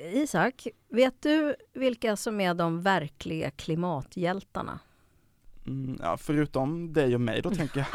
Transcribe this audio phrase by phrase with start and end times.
[0.00, 4.78] Isak, vet du vilka som är de verkliga klimathjältarna?
[5.66, 7.86] Mm, ja, förutom dig och mig då tänker jag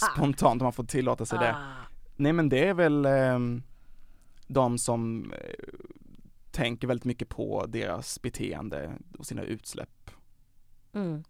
[0.14, 1.54] spontant om man får tillåta sig det.
[1.54, 1.76] Ah.
[2.16, 3.38] Nej men det är väl eh,
[4.46, 5.38] de som eh,
[6.50, 10.10] tänker väldigt mycket på deras beteende och sina utsläpp.
[10.92, 11.24] Mm.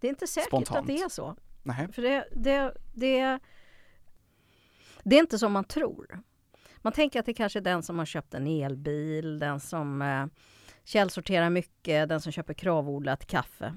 [0.00, 0.78] Det är inte säkert Spontant.
[0.80, 1.36] att det är så.
[1.62, 1.92] Nej.
[1.92, 3.38] För det, det, det,
[5.02, 6.22] det är inte som man tror.
[6.84, 10.26] Man tänker att det kanske är den som har köpt en elbil, den som eh,
[10.84, 13.74] källsorterar mycket, den som köper kravodlat kaffe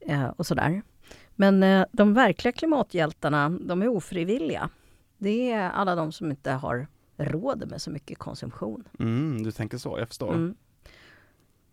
[0.00, 0.82] eh, och sådär.
[1.30, 4.70] Men eh, de verkliga klimathjältarna, de är ofrivilliga.
[5.18, 8.88] Det är alla de som inte har råd med så mycket konsumtion.
[8.98, 10.34] Mm, du tänker så, jag förstår.
[10.34, 10.54] Mm.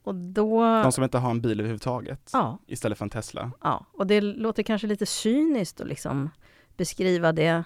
[0.04, 0.62] Och då...
[0.62, 3.52] De som inte har en bil överhuvudtaget Ja, istället för en Tesla.
[3.62, 6.30] Ja, och det låter kanske lite cyniskt att liksom
[6.78, 7.64] beskriva det,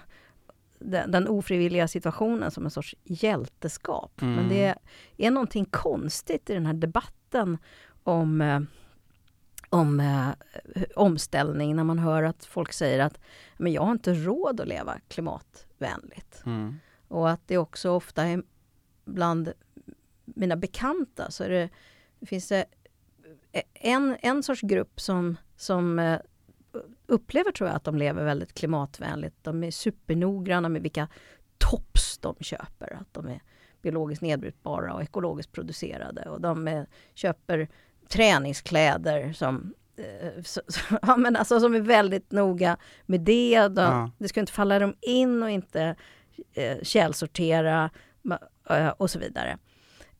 [0.84, 4.22] den, den ofrivilliga situationen som en sorts hjälteskap.
[4.22, 4.34] Mm.
[4.34, 4.74] Men det
[5.16, 7.58] är någonting konstigt i den här debatten
[8.02, 8.60] om, eh,
[9.68, 10.28] om eh,
[10.96, 13.20] omställning när man hör att folk säger att
[13.56, 16.42] men jag har inte råd att leva klimatvänligt.
[16.46, 16.76] Mm.
[17.08, 18.42] Och att det också ofta är
[19.04, 19.52] bland
[20.24, 21.68] mina bekanta så det,
[22.18, 22.64] det finns det
[23.74, 26.20] en, en sorts grupp som, som eh,
[27.06, 29.36] upplever tror jag att de lever väldigt klimatvänligt.
[29.42, 31.08] De är supernoggranna med vilka
[31.58, 32.98] tops de köper.
[33.00, 33.42] Att de är
[33.82, 36.28] biologiskt nedbrytbara och ekologiskt producerade.
[36.28, 36.82] Och de eh,
[37.14, 37.68] köper
[38.08, 42.76] träningskläder som eh, så, så, ja, men alltså, som är väldigt noga
[43.06, 43.68] med det.
[43.68, 44.10] De, Ja.
[44.18, 45.96] Det ska inte falla dem in och inte
[46.54, 47.90] eh, källsortera
[48.96, 49.58] och så vidare.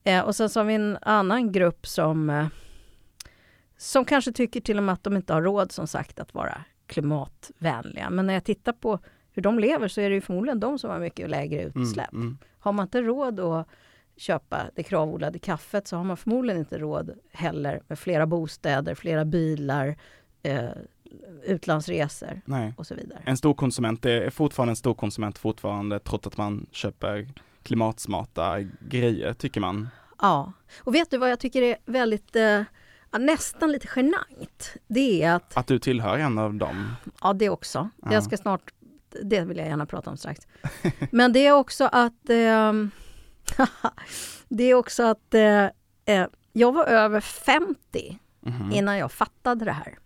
[0.03, 2.45] Eh, och sen så har vi en annan grupp som, eh,
[3.83, 6.57] som kanske tycker till och med att de inte har råd som sagt att vara
[6.87, 8.09] klimatvänliga.
[8.09, 8.99] Men när jag tittar på
[9.31, 12.13] hur de lever så är det ju förmodligen de som har mycket lägre utsläpp.
[12.13, 12.37] Mm, mm.
[12.59, 13.67] Har man inte råd att
[14.17, 19.25] köpa det kravodlade kaffet så har man förmodligen inte råd heller med flera bostäder, flera
[19.25, 19.95] bilar,
[20.43, 20.69] eh,
[21.43, 22.73] utlandsresor Nej.
[22.77, 23.19] och så vidare.
[23.25, 27.27] En stor konsument är fortfarande en stor konsument fortfarande trots att man köper
[27.63, 29.89] klimatsmarta grejer tycker man.
[30.21, 32.61] Ja, och vet du vad jag tycker är väldigt, eh,
[33.13, 34.73] ja, nästan lite genant?
[34.87, 36.95] Det är att, Att du tillhör en av dem.
[37.21, 38.13] ja det också, Ja.
[38.13, 38.73] jag ska snart,
[39.23, 40.47] det vill jag gärna prata om strax.
[41.11, 42.91] Men det är också att, ehm,
[44.47, 45.65] det är också att eh,
[46.05, 48.71] eh, jag var över 50 Mhm.
[48.71, 49.97] innan jag fattade det här.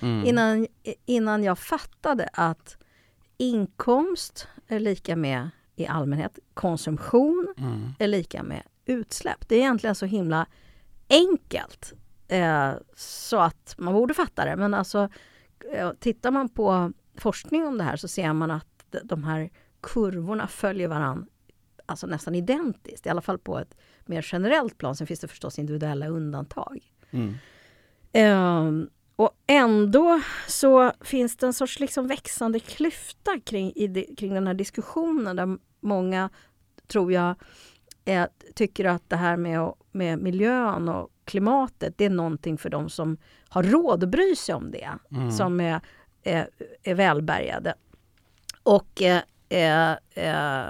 [0.00, 0.24] Mm.
[0.26, 0.66] Innan,
[1.06, 2.76] innan jag fattade att
[3.38, 7.92] inkomst är lika med, i allmänhet, konsumtion Mm.
[7.98, 9.48] är lika med utsläpp.
[9.48, 10.46] Det är egentligen så himla
[11.10, 11.92] enkelt
[12.28, 14.56] eh, så att man borde fatta det.
[14.56, 15.08] Men alltså,
[15.72, 18.66] eh, tittar man på forskning om det här så ser man att
[19.02, 21.26] de- här kurvorna följer varann
[21.86, 23.06] alltså nästan identiskt.
[23.06, 23.76] I alla fall på ett
[24.06, 24.96] mer generellt plan.
[24.96, 26.90] Sen finns det förstås individuella undantag.
[27.10, 27.34] Mm.
[28.12, 34.46] Ehm, och ändå så finns det en sorts liksom växande klyfta kring, i kring den
[34.46, 36.30] här diskussionen där många,
[36.86, 37.34] tror jag,
[38.04, 42.88] eh, tycker att det här med, med miljön och klimatet, det är någonting för de
[42.90, 43.16] som
[43.48, 45.30] har råd att bry sig om det, Mm.
[45.32, 45.80] som är,
[46.22, 46.48] är,
[46.82, 47.74] är välbärgade.
[48.62, 50.68] Och eh, eh, eh,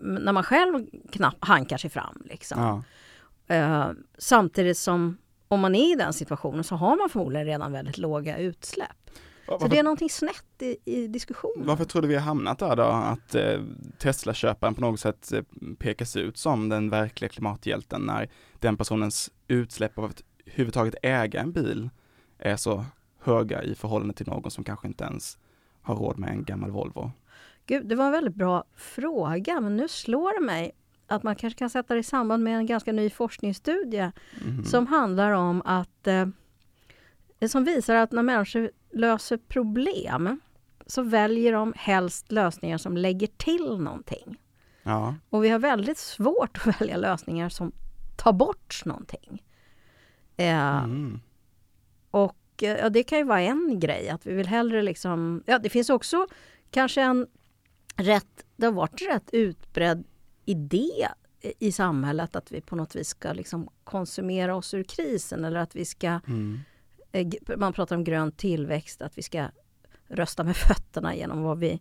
[0.00, 2.22] när man själv knappt hankar sig fram.
[2.24, 2.60] Liksom.
[2.60, 3.54] Ja.
[3.54, 5.16] Eh, samtidigt som
[5.48, 9.10] om man är i den situationen så har man förmodligen redan väldigt låga utsläpp.
[9.46, 11.66] Så det är någonting snett i, i diskussionen.
[11.66, 12.82] varför tror du vi har hamnat där då?
[12.82, 13.62] Att eh,
[13.98, 15.42] Tesla-köparen på något sätt eh,
[15.78, 18.28] pekas ut som den verkliga klimathjälten när
[18.58, 21.90] den personens utsläpp av att överhuvudtaget äga en bil
[22.38, 22.84] är så
[23.20, 25.38] höga i förhållande till någon som kanske inte ens
[25.82, 27.12] har råd med en gammal Volvo.
[27.66, 30.72] Gud, det var en väldigt bra fråga, men nu slår det mig
[31.06, 34.12] att man kanske kan sätta det i samband med en ganska ny forskningsstudie
[34.46, 34.64] Mhm.
[34.64, 36.26] som handlar om att eh,
[37.48, 40.40] som visar att när människor löser problem
[40.86, 44.40] så väljer de helst lösningar som lägger till någonting.
[44.82, 47.72] Ja, Och vi har väldigt svårt att välja lösningar som
[48.16, 49.42] tar bort någonting.
[50.36, 51.20] Eh, mm.
[52.10, 55.42] Och eh, ja, det kan ju vara en grej, att vi vill hellre liksom...
[55.46, 56.26] Ja, det finns också
[56.70, 57.26] kanske en
[57.96, 58.44] rätt...
[58.56, 60.04] Det har varit en rätt utbredd
[60.44, 61.08] idé
[61.58, 65.76] i samhället att vi på något vis ska liksom konsumera oss ur krisen eller att
[65.76, 66.08] vi ska...
[66.08, 66.60] Mm.
[67.14, 69.48] Eh, Man pratar om grön tillväxt, att vi ska
[70.08, 71.80] rösta med fötterna genom vad vi,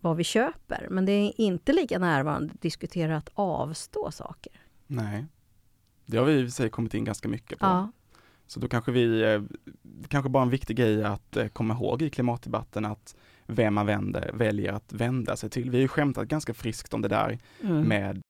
[0.00, 0.86] vad vi köper.
[0.90, 4.52] Men det är inte lika närvarande att diskutera att avstå saker.
[4.86, 5.26] nej.
[6.08, 7.66] Det har vi i sig kommit in ganska mycket på.
[7.66, 7.92] Ja,
[8.46, 9.42] Så då kanske vi, eh,
[9.82, 13.16] det kanske bara en viktig grej att eh, komma ihåg i klimatdebatten att
[13.46, 15.70] vem man vänder, väljer att vända sig till.
[15.70, 17.88] Vi har ju skämtat ganska friskt om det där mm.
[17.88, 18.22] med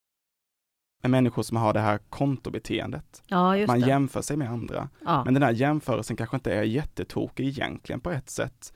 [1.03, 3.23] är människor som har det här kontobeteendet.
[3.27, 3.87] Ja, Man det.
[3.87, 4.89] jämför sig med andra.
[5.05, 5.25] Ja.
[5.25, 8.73] Men den här jämförelsen kanske inte är jättetokig egentligen på ett sätt.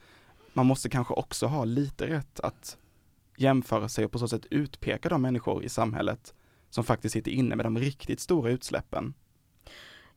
[0.52, 2.76] Man måste kanske också ha lite rätt att
[3.37, 6.34] jämföra sig och på så sätt utpeka de människor i samhället
[6.70, 9.14] som faktiskt sitter inne med de riktigt stora utsläppen.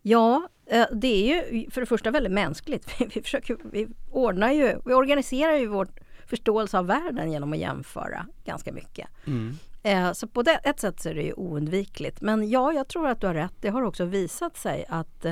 [0.02, 2.96] Ja, eh, det är ju för det första väldigt mänskligt.
[3.00, 5.88] Vi, vi, försöker, vi, ordnar ju, vi organiserar ju vår
[6.26, 9.08] förståelse av världen genom att jämföra ganska mycket.
[9.28, 9.58] Mm.
[9.84, 12.22] Eh, Så på det, ett sätt så är det ju oundvikligt.
[12.22, 13.54] Men ja, jag tror att du har rätt.
[13.62, 15.26] Det har också visat sig att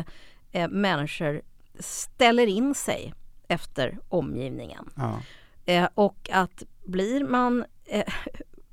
[0.51, 1.41] eh, människor
[1.79, 3.13] ställer in sig
[3.47, 4.89] efter omgivningen.
[4.95, 5.19] Ja.
[5.65, 8.13] Eh, och att blir man eh,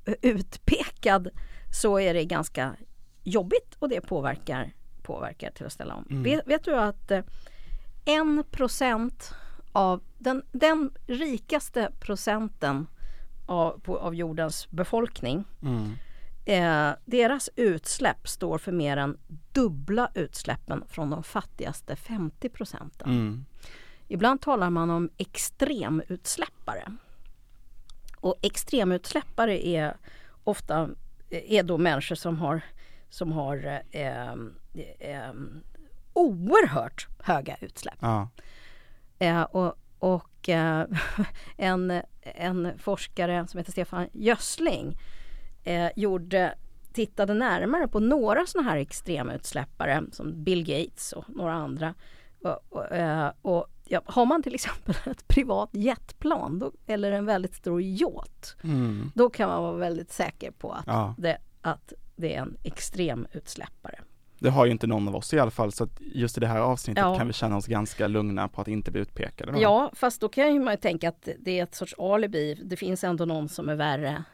[0.22, 1.28] utpekad
[1.82, 2.76] så är det ganska
[3.22, 4.72] jobbigt och det påverkar,
[5.02, 6.06] påverkar till att ställa om.
[6.10, 6.22] Mm.
[6.22, 7.20] Vet, vet du att eh,
[8.04, 9.34] en procent
[9.72, 12.86] av den, den rikaste procenten
[13.48, 15.94] av, på, av jordens befolkning Mm.
[16.44, 19.18] Eh, deras utsläpp står för mer än
[19.52, 23.08] dubbla utsläppen från de fattigaste 50 procenten.
[23.10, 23.44] Mm.
[24.08, 26.96] Ibland talar man om extremutsläppare.
[28.16, 29.96] Och extremutsläppare är
[30.44, 30.88] ofta
[31.30, 32.60] är då människor som har,
[33.08, 34.32] som har eh,
[34.98, 35.32] eh,
[36.12, 37.98] oerhört höga utsläpp.
[38.00, 38.28] Ja.
[39.18, 40.86] Eh, och och eh,
[41.56, 44.98] en, en forskare som heter Stefan Gössling
[45.64, 46.54] eh, gjorde,
[46.92, 51.94] tittade närmare på några sådana här extremutsläppare som Bill Gates och några andra.
[52.42, 57.26] Och, och, eh, och ja, har man till exempel ett privat jetplan då, eller en
[57.26, 59.10] väldigt stor yacht Mm.
[59.14, 61.14] då kan man vara väldigt säker på att, Ja.
[61.18, 64.00] det, att det är en extremutsläppare.
[64.38, 66.46] Det har ju inte någon av oss i alla fall, så att just i det
[66.46, 67.18] här avsnittet Ja.
[67.18, 69.60] kan vi känna oss ganska lugna på att inte bli utpekade.
[69.60, 72.54] Ja, fast då kan man ju tänka att det är ett sorts alibi.
[72.64, 74.24] Det finns ändå någon som är värre än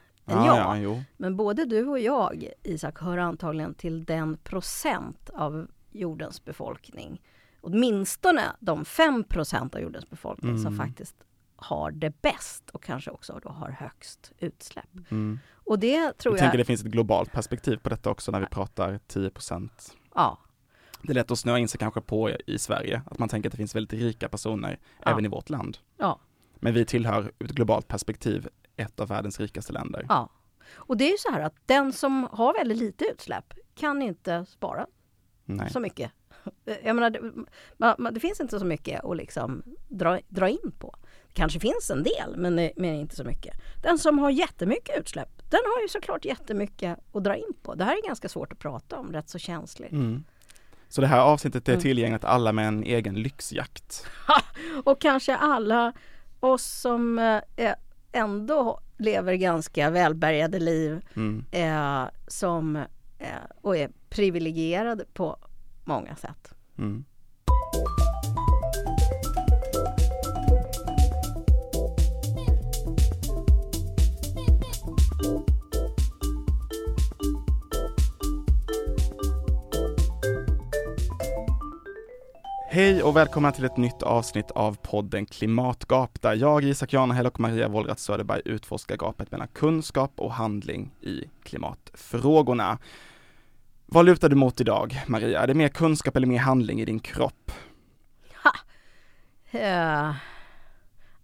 [0.44, 0.94] ja, jag.
[0.96, 1.02] ja.
[1.16, 7.22] Men både du och jag, Isak, hör antagligen till den procent av jordens befolkning,
[7.60, 10.86] åtminstone de 5 procent av jordens befolkning som Mm.
[10.86, 11.16] faktiskt
[11.56, 15.10] har det bäst och kanske också då har högst utsläpp.
[15.10, 15.38] Mm.
[15.64, 16.38] Och det tror Jag jag...
[16.38, 19.96] tänker det finns ett globalt perspektiv på detta också när vi pratar 10 procent.
[20.14, 20.38] Ja,
[21.02, 23.52] Det är lätt att snöa in sig kanske på i Sverige, att man tänker att
[23.52, 25.10] det finns väldigt rika personer Ja.
[25.10, 25.78] även i vårt land.
[25.96, 26.20] ja,
[26.54, 30.06] Men vi tillhör ur ett globalt perspektiv ett av världens rikaste länder.
[30.08, 30.28] ja.
[30.74, 34.44] Och det är ju så här att den som har väldigt lite utsläpp kan inte
[34.48, 34.86] spara
[35.44, 35.70] Nej.
[35.70, 36.10] så mycket.
[36.84, 40.94] Jag menar, det, det finns inte så mycket att liksom dra, dra in på.
[41.28, 43.54] Det kanske finns en del, men, men inte så mycket.
[43.82, 47.74] Den som har jättemycket utsläpp, den har ju såklart jättemycket att dra in på.
[47.74, 49.92] Det här är ganska svårt att prata om, rätt så känsligt.
[49.92, 50.24] Mm.
[50.88, 51.82] Så det här avsnittet är Mm.
[51.82, 54.06] tillgängligt alla med en egen lyxjakt.
[54.84, 55.92] Och kanske alla
[56.40, 57.72] oss som eh,
[58.12, 61.44] ändå lever ganska välbärgade liv Mm.
[61.52, 62.76] eh, som,
[63.18, 63.28] eh,
[63.60, 65.36] och är privilegierade på
[65.84, 66.54] många sätt.
[66.78, 67.04] Mm.
[82.74, 87.40] Hej och välkomna till ett nytt avsnitt av podden Klimatgap där jag, Isak Janahäll och
[87.40, 92.78] Maria Wollratz Söderberg utforskar gapet mellan kunskap och handling i klimatfrågorna.
[93.86, 95.40] Vad lutar du mot idag, Maria?
[95.42, 97.50] Är det mer kunskap eller mer handling i din kropp?
[99.50, 100.14] Eh,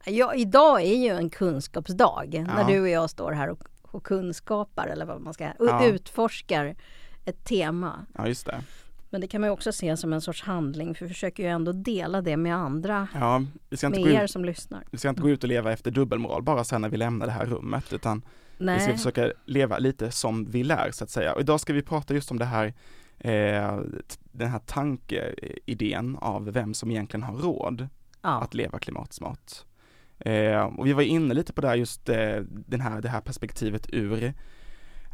[0.04, 2.66] ja, idag är ju en kunskapsdag när Ja.
[2.66, 5.84] du och jag står här och, och kunskapar eller vad man ska Ja.
[5.86, 6.76] utforskar
[7.24, 8.06] ett tema.
[8.14, 8.62] Ja, just det.
[9.10, 11.72] Men det kan man också se som en sorts handling för vi försöker ju ändå
[11.72, 14.84] dela det med andra, Ja, vi ska, inte med gå er ut, som lyssnar.
[14.90, 17.32] vi ska inte gå ut och leva efter dubbelmoral bara sen när vi lämnar det
[17.32, 18.22] här rummet, utan
[18.58, 21.34] vi ska Nej, försöka leva lite som vi lär, så att säga.
[21.34, 22.74] Och idag ska vi prata just om det här,
[23.18, 23.78] eh,
[24.32, 27.88] den här tankeidén av vem som egentligen har råd
[28.22, 28.42] ja.
[28.42, 29.52] att leva klimatsmart.
[30.18, 33.20] Eh, och vi var inne lite på det här, just eh, den här, det här
[33.20, 34.34] perspektivet ur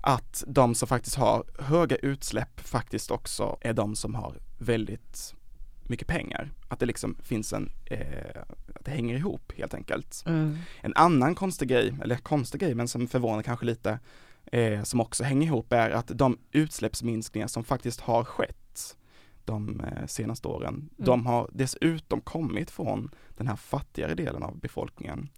[0.06, 5.34] att de som faktiskt har höga utsläpp faktiskt också är de som har väldigt
[5.82, 6.50] mycket pengar.
[6.68, 8.42] Att det liksom finns en, eh,
[8.74, 10.22] att det hänger ihop helt enkelt.
[10.26, 10.58] Mm.
[10.80, 13.98] En annan konstig grej, eller konstig grej men som förvånar kanske lite,
[14.46, 18.96] eh, som också hänger ihop är att de utsläppsminskningar som faktiskt har skett
[19.44, 25.28] de eh, senaste åren, de har dessutom kommit från den här fattigare delen av befolkningen.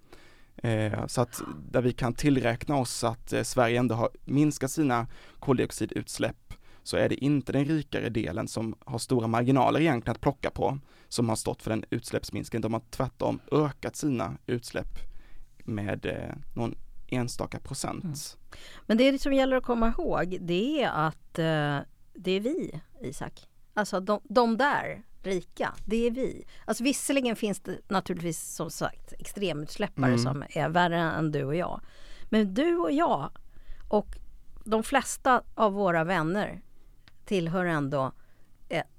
[0.62, 5.06] Eh, så att där vi kan tillräkna oss att eh, Sverige ändå har minskat sina
[5.38, 10.50] koldioxidutsläpp så är det inte den rikare delen som har stora marginaler egentligen att plocka
[10.50, 12.62] på som har stått för den utsläppsminskningen.
[12.62, 14.98] De har tvärtom ökat sina utsläpp
[15.64, 16.74] med eh, någon
[17.08, 18.04] enstaka procent.
[18.04, 18.16] Mm.
[18.86, 21.78] Men det som gäller att komma ihåg det är att eh,
[22.14, 23.48] det är vi, Isak.
[23.74, 26.44] Alltså de, de där rika, det är vi.
[26.64, 30.18] Alltså visserligen finns det naturligtvis som sagt extremutsläppare mm.
[30.18, 31.80] som är värre än du och jag.
[32.24, 33.30] Men du och jag
[33.88, 34.18] och
[34.64, 36.60] de flesta av våra vänner
[37.24, 38.12] tillhör ändå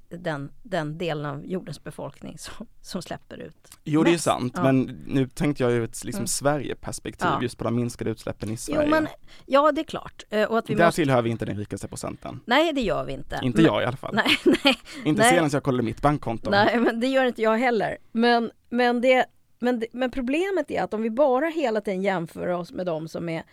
[0.10, 3.68] den, den delen av jordens befolkning som, som släpper ut.
[3.84, 4.63] Jo det är sant ja.
[4.63, 6.28] men nu tänkte jag ur ett liksom mm.
[6.28, 7.42] Sverigeperspektiv ja.
[7.42, 8.82] just på de minskade utsläppen i Sverige.
[8.84, 9.08] Jo, men,
[9.46, 10.24] ja det är klart.
[10.30, 11.01] Eh, och att vi Där måste...
[11.01, 12.39] tillhör vi inte den rikaste procenten.
[12.46, 13.39] Nej det gör vi inte.
[13.44, 13.66] Inte men...
[13.66, 14.16] jag i alla fall.
[14.16, 14.78] Nej, nej.
[15.06, 15.34] Inte nej.
[15.34, 16.50] senast jag kollade mitt bankkonto.
[16.50, 17.98] Nej men det gör inte jag heller.
[18.12, 19.25] Men, men, det,
[19.60, 23.30] men, men problemet är att om vi bara hela tiden jämför oss med de som
[23.30, 23.44] är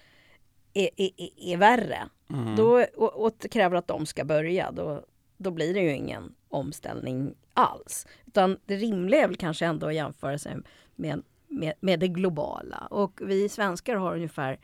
[0.74, 1.98] är, är, är värre
[2.30, 2.56] mm.
[2.56, 5.02] då, och, och kräver att de ska börja, då,
[5.36, 8.06] då blir det ju ingen omställning alls.
[8.26, 10.56] Utan det rimliga är väl kanske ändå att jämföra sig
[10.94, 12.86] med, med, med det globala.
[12.90, 14.58] Och vi svenskar har ungefär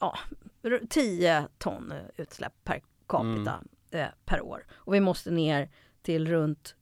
[0.00, 0.18] ja,
[0.88, 3.68] 10 ton utsläpp per capita mm.
[3.90, 4.66] eh, per år.
[4.72, 5.70] Och vi måste ner
[6.02, 6.76] till runt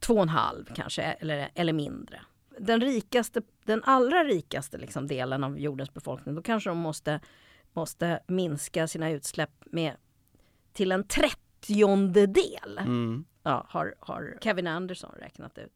[0.00, 2.20] 2,5 kanske, eller, eller mindre.
[2.58, 7.20] Den rikaste, den allra rikaste liksom delen av jordens befolkning, då kanske de måste
[7.72, 9.96] måste minska sina utsläpp med
[10.72, 11.04] till en
[11.60, 12.78] trettiondedel.
[12.78, 13.24] Mm.
[13.42, 15.72] Ja, har, har Kevin Anderson räknat ut.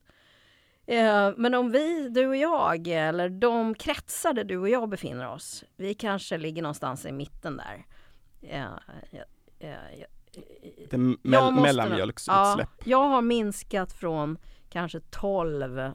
[0.86, 5.28] Eh, men om vi, du och jag, eller de kretsar där du och jag befinner
[5.28, 7.86] oss, vi kanske ligger någonstans i mitten där.
[8.40, 8.64] Eh,
[9.58, 9.76] eh,
[10.90, 12.68] det me mellanmjölksutsläpp.
[12.78, 15.92] Ja, jag har minskat från kanske 12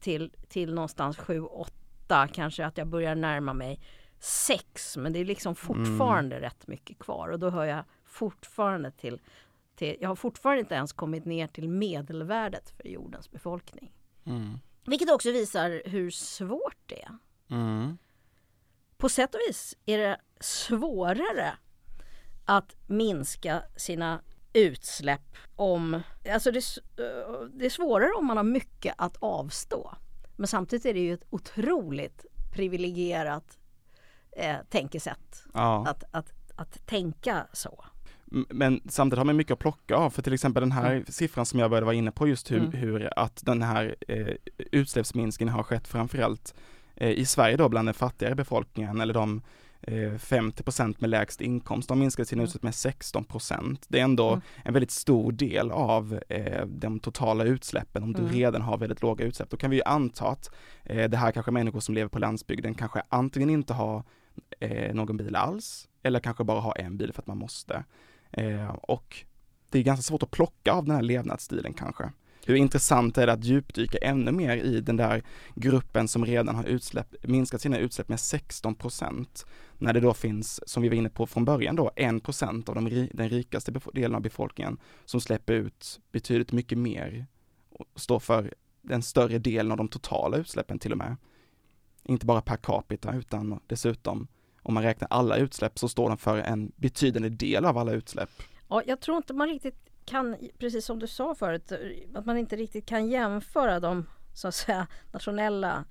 [0.00, 3.80] till, till någonstans 7-8, kanske att jag börjar närma mig
[4.18, 6.48] sex men det är liksom fortfarande mm.
[6.48, 9.20] rätt mycket kvar och då hör jag fortfarande till,
[9.76, 13.92] till, jag har fortfarande inte ens kommit ner till medelvärdet för jordens befolkning.
[14.24, 14.58] Mm.
[14.86, 17.18] Vilket också visar hur svårt det är.
[17.50, 17.98] Mm.
[18.96, 21.56] På sätt och vis är det svårare
[22.44, 24.20] att minska sina
[24.52, 26.02] utsläpp om...
[26.30, 26.64] Alltså det,
[27.52, 29.94] det är svårare om man har mycket att avstå.
[30.36, 33.58] Men samtidigt är det ju ett otroligt privilegierat
[34.32, 35.44] eh, tänkesätt.
[35.54, 35.86] Ja.
[35.88, 37.84] Att, att, att tänka så.
[38.50, 41.04] Men samtidigt har man mycket att plocka av, för till exempel den här mm.
[41.08, 42.72] siffran som jag började vara inne på just hur, mm.
[42.72, 44.34] hur att den här eh,
[44.72, 46.54] utsläppsminskningen har skett framförallt
[46.96, 49.42] eh, i Sverige då bland den fattigare befolkningen eller de
[50.18, 52.44] 50 eh, med lägst inkomst, de minskade sina mm.
[52.44, 54.40] utsläpp med 16% Det är ändå mm.
[54.64, 58.26] en väldigt stor del av eh, de totala utsläppen om mm.
[58.26, 59.50] du redan har väldigt låga utsläpp.
[59.50, 62.74] Då kan vi ju anta att eh, det här kanske människor som lever på landsbygden
[62.74, 64.02] kanske antingen inte har
[64.60, 67.84] eh, någon bil alls eller kanske bara har en bil för att man måste.
[68.36, 69.24] Eh, och
[69.70, 72.12] det är ganska svårt att plocka av den här levnadsstilen kanske.
[72.46, 75.22] Hur intressant är det att djupdyka ännu mer i den där
[75.54, 79.46] gruppen som redan har utsläpp, minskat sina utsläpp med 16 procent.
[79.78, 82.74] När det då finns, som vi var inne på från början då, 1 procent av
[82.74, 87.26] de, den rikaste delen av befolkningen som släpper ut betydligt mycket mer
[87.70, 91.16] och står för den större delen av de totala utsläppen till och med.
[92.04, 94.28] Inte bara per capita utan dessutom
[94.64, 98.30] om man räknar alla utsläpp så står den för en betydande del av alla utsläpp.
[98.68, 101.72] Ja, jag tror inte man riktigt kan, precis som du sa förut,
[102.14, 105.84] att man inte riktigt kan jämföra de så att säga nationella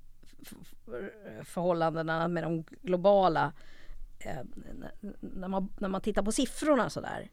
[1.43, 3.53] förhållandena med de globala
[4.19, 4.41] eh,
[5.19, 7.29] när, man, när man tittar på siffrorna sådär.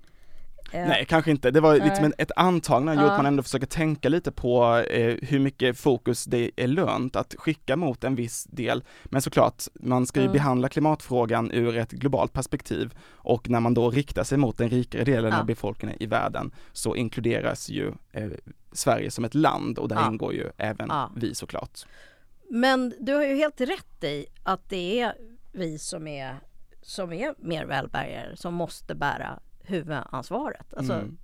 [0.73, 1.50] Eh, Nej, kanske inte.
[1.50, 3.11] Det var liksom ett antagande ja.
[3.11, 7.35] att man ändå försöker tänka lite på eh, hur mycket fokus det är lönt att
[7.38, 8.85] skicka mot en viss del.
[9.05, 10.33] Men såklart, man ska ju mm.
[10.33, 15.05] behandla klimatfrågan ur ett globalt perspektiv och när man då riktar sig mot den rikare
[15.05, 15.40] delen ja.
[15.40, 18.31] av befolkningen i världen så inkluderas ju eh,
[18.73, 20.09] Sverige som ett land och där ja.
[20.09, 21.81] ingår ju även vi såklart.
[22.50, 25.14] Men du har ju helt rätt i att det är
[25.52, 26.40] vi som är,
[26.83, 30.75] som är mer välbärgade som måste bära huvudansvaret.
[30.75, 31.19] Alltså, mm.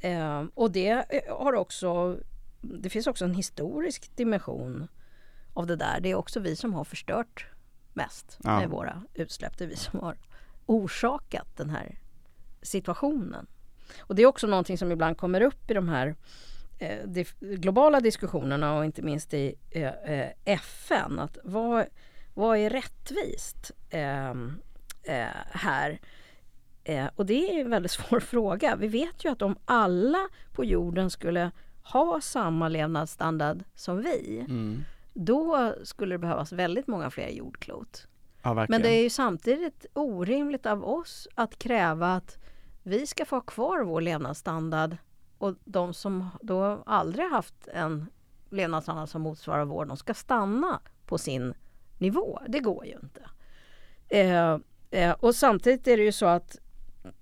[0.00, 2.18] eh, eh, och det har också,
[2.60, 4.88] det finns också en historisk dimension
[5.54, 6.00] av det där.
[6.00, 7.46] Det är också vi som har förstört
[7.92, 8.58] mest ja.
[8.58, 9.58] med våra utsläpp.
[9.58, 10.16] Det är vi som har
[10.66, 11.98] orsakat den här
[12.62, 13.46] situationen.
[14.00, 16.14] Och det är också någonting som ibland kommer upp i de här
[16.78, 21.18] eh, de globala diskussionerna och inte minst i eh, eh FN.
[21.18, 21.86] Att vad,
[22.34, 24.34] vad är rättvist eh,
[25.50, 26.00] här?
[26.84, 28.76] Eh, och det är en väldigt svår fråga.
[28.76, 31.50] Vi vet ju att om alla på jorden skulle
[31.82, 34.84] ha samma levnadsstandard som vi, mm.
[35.12, 38.06] då skulle det behövas väldigt många fler jordklot.
[38.42, 42.38] Ja, Men det är ju samtidigt orimligt av oss att kräva att
[42.82, 44.96] vi ska få ha kvar vår levnadsstandard
[45.38, 48.06] och de som då aldrig haft en
[48.50, 51.54] levnadsstandard som motsvarar vår, de ska stanna på sin
[51.98, 52.40] nivå.
[52.48, 53.22] Det går ju inte.
[54.08, 54.58] Eh,
[54.90, 56.58] eh, och samtidigt är det ju så att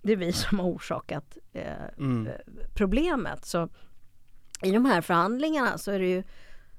[0.03, 2.29] det är vi som har orsakat eh, Mm.
[2.75, 3.45] problemet.
[3.45, 3.69] Så
[4.63, 6.23] i de här förhandlingarna så är det ju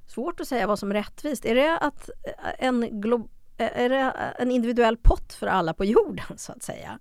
[0.08, 1.46] svårt att säga vad som är rättvist.
[1.46, 4.01] Är det att eh, en, glo- eh, är det
[4.39, 7.00] en individuell pott för alla på jorden så att säga?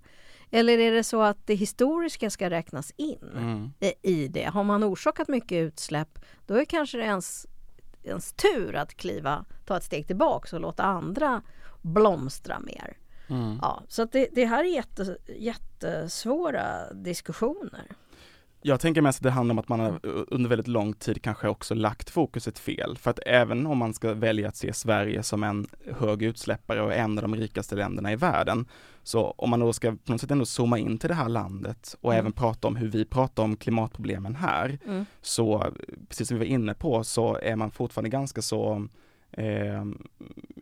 [0.51, 3.71] Eller är det så att det historiska ska räknas in Mm.
[4.03, 4.45] i- det?
[4.45, 7.47] Har man orsakat mycket utsläpp då är kanske det ens,
[8.03, 11.43] ens tur att kliva, ta ett steg tillbaka och låta andra
[11.83, 12.97] blomstra mer.
[13.31, 13.59] Mm.
[13.63, 17.83] Ja, så det, det här är jätte, jättesvåra diskussioner.
[18.63, 21.49] Jag tänker mest att det handlar om att man har under väldigt lång tid kanske
[21.49, 22.99] också lagt fokuset fel.
[22.99, 25.67] För att även om man ska välja att se Sverige som en
[25.99, 28.67] hög utsläppare och en av de rikaste länderna i världen,
[29.03, 31.97] så om man då ska på något sätt ändå zooma in till det här landet
[32.01, 32.21] och Mm.
[32.21, 35.07] även prata om hur vi pratar om klimatproblemen här, Mm.
[35.23, 35.65] så
[36.09, 38.87] precis som vi var inne på så är man fortfarande ganska så
[39.33, 39.85] eh,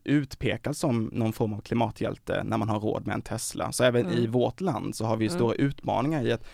[0.05, 3.73] utpekad som någon form av klimathjälte när man har råd med en Tesla.
[3.73, 4.19] Så även Mm.
[4.19, 5.39] i vårt land så har vi Mm.
[5.39, 6.45] stora utmaningar i att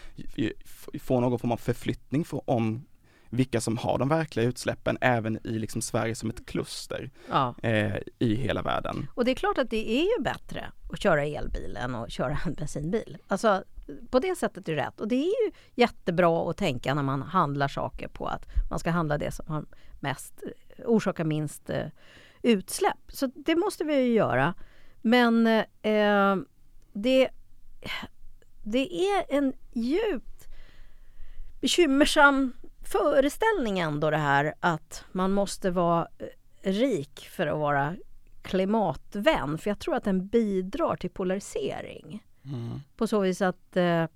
[1.00, 2.84] få någon form av förflyttning för, om
[3.30, 7.54] vilka som har de verkliga utsläppen även i liksom Sverige som ett kluster Ja.
[7.62, 9.06] eh, i hela världen.
[9.14, 12.38] Och det är klart att det är ju bättre att köra elbil än att köra
[12.46, 13.16] en bensinbil.
[13.28, 13.64] Alltså
[14.10, 15.00] på det sättet är det rätt.
[15.00, 18.90] Och det är ju jättebra att tänka när man handlar saker på att man ska
[18.90, 19.64] handla det som har
[20.00, 20.42] mest,
[20.84, 21.86] orsakar minst eh,
[22.42, 22.98] utsläpp.
[23.08, 24.54] Så det måste vi ju göra.
[25.02, 25.46] Men
[25.82, 26.36] eh,
[26.92, 27.28] det,
[28.62, 30.48] det är en djupt
[31.60, 32.52] bekymmersam
[32.84, 37.96] föreställning ändå det här att man måste vara eh, rik för att vara
[38.42, 39.58] klimatvän.
[39.58, 42.24] För jag tror att den bidrar till polarisering.
[42.44, 42.80] Mm.
[42.96, 44.06] På så vis att, eh,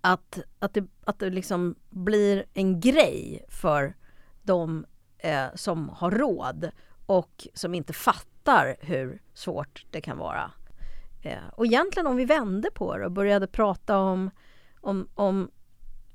[0.00, 3.94] att, att, det, att det liksom blir en grej för
[4.42, 4.86] de
[5.22, 6.70] eh, som har råd
[7.06, 10.50] och som inte fattar hur svårt det kan vara.
[11.22, 14.30] Eh, och egentligen om vi vände på det och började prata om,
[14.80, 15.50] om, om,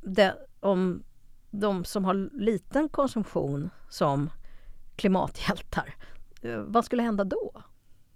[0.02, 1.04] det, om
[1.52, 4.30] de som har liten konsumtion som
[4.96, 5.96] klimathjältar.
[6.41, 7.52] Eh, vad skulle hända då?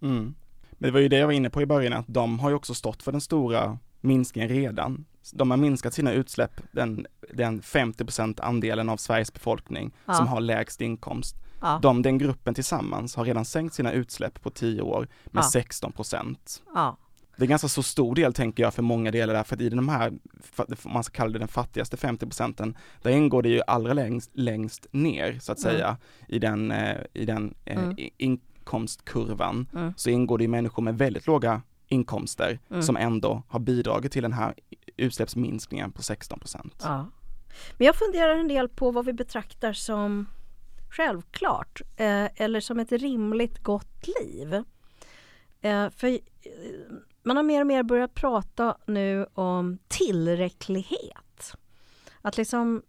[0.02, 0.36] Mm.
[0.72, 2.56] Men det var ju det jag var inne på i början, att de har ju
[2.56, 5.06] också stått för den stora minskningen redan.
[5.34, 10.14] De har minskat sina utsläpp, den, den 50% andelen av Sveriges befolkning Ja.
[10.14, 11.36] som har lägst inkomst.
[11.62, 15.50] Ja, De, den gruppen tillsammans har redan sänkt sina utsläpp på 10 år med Ja.
[15.50, 16.64] 16 procent.
[16.76, 16.98] ja,
[17.38, 19.70] Det är ganska så stor del tänker jag för många delar där, för att i
[19.70, 20.14] de här,
[20.90, 24.88] man ska kalla det den fattigaste 50 procenten, där ingår det ju allra längst, längst
[24.92, 25.72] ner så att Mm.
[25.74, 28.00] säga i den, eh, i den eh, Mm.
[28.00, 29.94] i- inkomstkurvan, Mm.
[29.98, 32.82] så ingår det ju människor med väldigt låga inkomster Mm.
[32.82, 34.54] som ändå har bidragit till den här
[34.98, 36.76] utsläppsminskningen på 16 procent.
[36.84, 37.06] ja.
[37.78, 40.28] Men jag funderar en del på vad vi betraktar som
[40.90, 44.54] självklart eh, eller som ett rimligt gott liv.
[45.62, 46.20] Eh, för eh,
[47.24, 51.56] man har mer och mer börjat prata nu om tillräcklighet.
[52.22, 52.82] Att liksom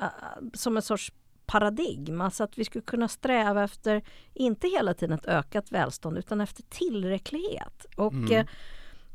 [0.00, 0.06] eh,
[0.54, 1.12] som en sorts
[1.46, 4.02] paradigm, alltså att vi skulle kunna sträva efter,
[4.34, 7.86] inte hela tiden ett ökat välstånd, utan efter tillräcklighet.
[7.96, 8.32] Och Mm.
[8.32, 8.46] eh,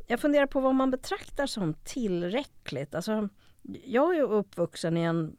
[0.08, 2.96] jag funderar på vad man betraktar som tillräckligt.
[2.96, 3.30] Alltså,
[3.86, 5.38] jag är ju uppvuxen i en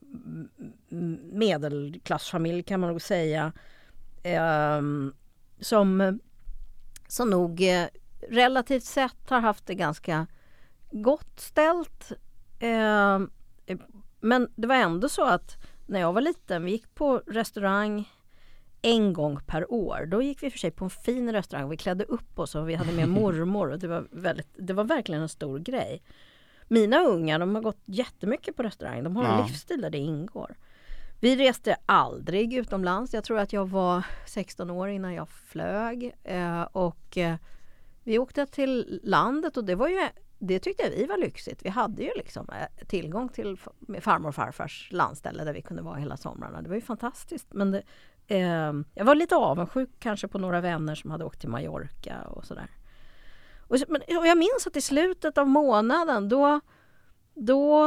[1.33, 3.53] medelklassfamilj kan man nog säga.
[4.23, 5.15] ehm,
[5.61, 6.21] som,
[7.09, 7.87] som nog eh,
[8.29, 10.27] relativt sett har haft det ganska
[10.91, 12.13] gott ställt.
[12.61, 13.31] Ehm,
[13.67, 13.79] eh,
[14.21, 15.57] men det var ändå så att
[15.91, 18.09] när jag var liten, vi gick på restaurang
[18.83, 20.07] en gång per år.
[20.07, 21.69] Då gick vi för sig på en fin restaurang.
[21.69, 24.85] Vi klädde upp oss och vi hade med mormor och det var, väldigt, det var
[24.85, 26.03] verkligen en stor grej.
[26.69, 29.05] Mina ungar de har gått jättemycket på restaurang.
[29.05, 29.47] De har en Ja.
[29.47, 30.57] livsstil där det ingår.
[31.21, 33.15] Vi reste aldrig utomlands.
[33.15, 36.15] Jag tror att jag var 16 år innan jag flög.
[36.25, 37.35] Eh, och eh,
[38.05, 40.09] vi åkte till landet och det var ju
[40.41, 41.65] det tyckte vi var lyxigt.
[41.65, 43.57] Vi hade ju liksom eh, tillgång till
[44.01, 46.63] farmor och farfars landställe där vi kunde vara hela somrarna.
[46.63, 47.47] Det var ju fantastiskt.
[47.51, 47.83] Men det,
[48.27, 52.45] eh, jag var lite avundsjuk kanske på några vänner som hade åkt till Mallorca och
[52.45, 52.71] sådär.
[53.69, 56.61] Och, men, och jag minns att i slutet av månaden då,
[57.35, 57.87] då,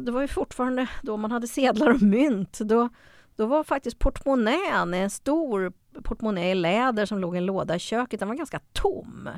[0.00, 2.58] det var ju fortfarande då man hade sedlar och mynt.
[2.58, 2.88] Då,
[3.36, 7.78] då var faktiskt portmonnän, en stor portmonnä i läder som låg i en låda i
[7.78, 9.28] köket, den var ganska tom.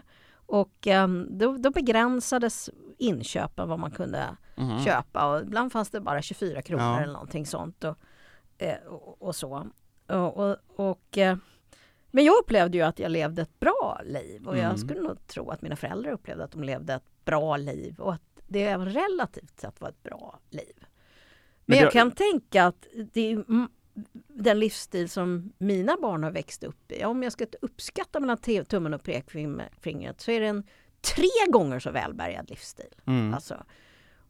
[0.46, 4.85] Och eh, då, då begränsades inköpen vad man kunde Mhm.
[4.85, 7.00] köpa och ibland fanns det bara 24 kronor Ja.
[7.00, 7.96] eller någonting sånt och,
[8.59, 9.66] eh, och, och så.
[10.06, 11.37] Och, och, eh,
[12.11, 14.64] men jag upplevde ju att jag levde ett bra liv och Mm.
[14.70, 18.14] jag skulle nog tro att mina föräldrar upplevde att de levde ett bra liv och
[18.14, 20.74] att det även relativt sett var ett bra liv.
[20.78, 20.87] Men,
[21.64, 23.44] Men jag kan tänka att det är
[24.28, 27.04] den livsstil som mina barn har växt upp i.
[27.04, 30.64] Om jag ska uppskatta mellan tummen och pekfingret så är det en
[31.00, 32.94] tre gånger så välbärgad livsstil.
[33.06, 33.35] Mm.
[33.35, 33.64] Alltså.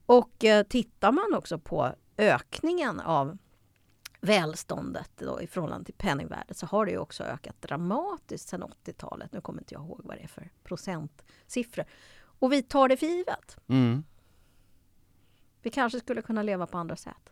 [0.07, 3.39] Och eh, tittar man också på ökningen av
[4.21, 9.33] välståndet då, i förhållande till penningvärdet så har det ju också ökat dramatiskt sedan 80-talet.
[9.33, 11.85] Nu kommer inte jag ihåg vad det är för procentsiffror.
[12.19, 13.57] Och vi tar det för givet.
[13.69, 14.05] Mm.
[15.63, 17.31] Vi kanske skulle kunna leva på andra sätt.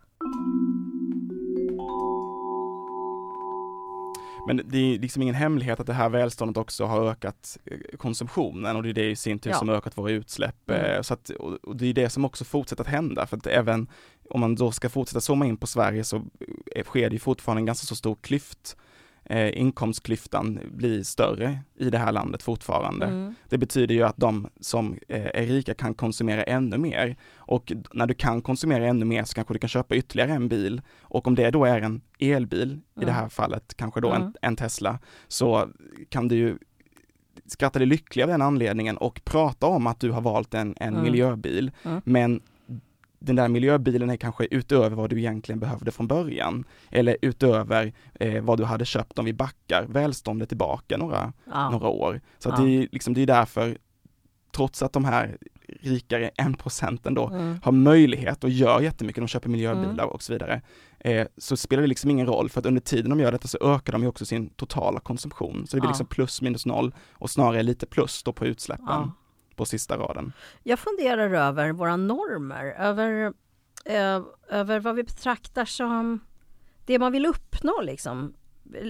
[4.47, 8.77] Men det är liksom ingen hemlighet att det här välståndet också har ökat eh, konsumtionen
[8.77, 9.57] och det är det i sin tur Ja.
[9.57, 10.71] som ökat våra utsläpp.
[10.71, 10.85] Mm.
[10.85, 11.31] Eh, Så att,
[11.63, 13.87] och det är det som också fortsätter att hända för att även
[14.31, 16.17] om man då ska fortsätta zooma in på Sverige så
[16.77, 18.77] eh, sker det ju fortfarande en ganska så stor klyft.
[19.27, 23.07] Eh, inkomstklyftan blir större i det här landet fortfarande.
[23.07, 23.35] Mm.
[23.49, 28.07] Det betyder ju att de som eh, är rika kan konsumera ännu mer och när
[28.07, 31.35] du kan konsumera ännu mer så kanske du kan köpa ytterligare en bil och om
[31.35, 33.15] det då är en elbil i det Mm.
[33.15, 34.35] här fallet, kanske då en, Mm.
[34.43, 35.69] en Tesla, så
[36.09, 36.59] kan du ju
[37.47, 40.89] skratta dig lycklig av den anledningen och prata om att du har valt en, en
[40.95, 41.03] Mm.
[41.03, 41.71] miljöbil.
[41.85, 42.01] Mm.
[42.05, 42.41] Men
[43.25, 46.65] den där miljöbilen är kanske utöver vad du egentligen behövde från början.
[46.91, 51.71] Eller utöver eh, vad du hade köpt om vi backar välståndet tillbaka några, Ja.
[51.71, 52.21] några år.
[52.39, 52.57] Så Ja.
[52.57, 53.79] det är liksom, det är därför,
[54.55, 55.37] trots att de här
[55.81, 57.59] rikare en procenten då Mm.
[57.63, 60.09] har möjlighet och gör jättemycket, de köper miljöbilar Mm.
[60.09, 60.63] och så vidare,
[61.01, 63.59] eh, så spelar det liksom ingen roll för att under tiden de gör detta så
[63.75, 65.67] ökar de ju också sin totala konsumtion.
[65.67, 65.93] Så det blir Ja.
[65.93, 69.11] liksom plus minus noll och snarare lite plus då på utsläppen.
[69.57, 70.33] På sista raden.
[70.63, 73.33] Jag funderar över våra normer, över,
[73.85, 76.21] eh, över vad vi betraktar som
[76.85, 77.81] det man vill uppnå.
[77.81, 78.35] Liksom.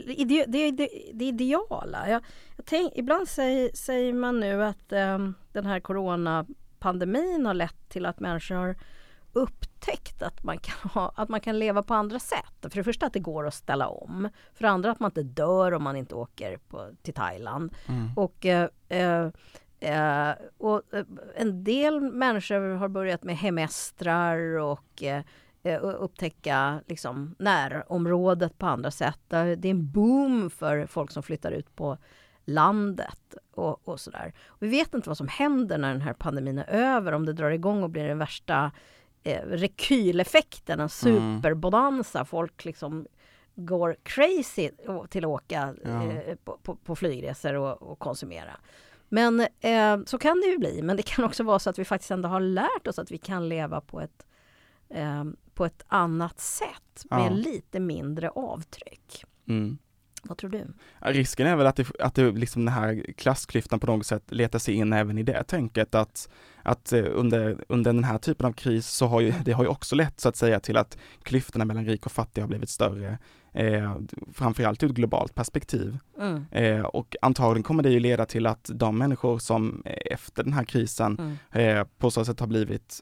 [0.07, 2.09] Ide, det, det, det ideala.
[2.09, 2.23] Jag,
[2.57, 5.19] jag tänk, ibland säger, säger man nu att eh,
[5.53, 8.77] den här coronapandemin har lett till att människor har
[9.33, 12.55] upptäckt att man, kan ha, att man kan leva på andra sätt.
[12.61, 14.29] För det första att det går att ställa om.
[14.55, 17.75] För det andra att man inte dör om man inte åker på, till Thailand.
[18.17, 19.31] Och, eh,
[19.85, 21.05] eh, och eh,
[21.37, 25.23] en del människor har börjat med hemestrar och eh,
[25.63, 29.21] eh, upptäcka liksom, närområdet på andra sätt.
[29.29, 31.99] Det är en boom för folk som flyttar ut på
[32.45, 34.33] landet och, och sådär.
[34.59, 37.51] Vi vet inte vad som händer när den här pandemin är över, om det drar
[37.51, 38.71] igång och blir den värsta
[39.23, 42.25] eh, rekyleffekten, en superbonanza.
[42.25, 43.07] Folk liksom
[43.55, 44.71] går crazy
[45.09, 46.05] till att åka Ja.
[46.13, 48.57] eh, på, på, på flygresor och, och konsumera.
[49.09, 50.83] Men eh, så kan det ju bli.
[50.83, 53.19] Men det kan också vara så att vi faktiskt ändå har lärt oss att vi
[53.19, 54.27] kan leva på ett,
[54.89, 57.31] eh, på ett annat sätt med Ja.
[57.31, 59.25] lite mindre avtryck.
[59.49, 59.79] Mm.
[60.25, 60.67] Vad tror du?
[61.01, 64.59] Risken är väl att det, att det liksom den här klassklyftan på något sätt letar
[64.59, 66.29] sig in även i det tänket att,
[66.63, 69.71] att eh, under, under den här typen av kris så har ju, det har ju
[69.71, 73.19] också lett så att säga till att klyftorna mellan rik och fattig har blivit större.
[73.53, 73.97] Eh,
[74.33, 75.99] framförallt ur ett globalt perspektiv.
[76.21, 76.45] Mm.
[76.51, 80.65] Eh, och antagligen kommer det ju leda till att de människor som efter den här
[80.65, 81.79] krisen Mm.
[81.79, 83.01] eh, på så sätt har blivit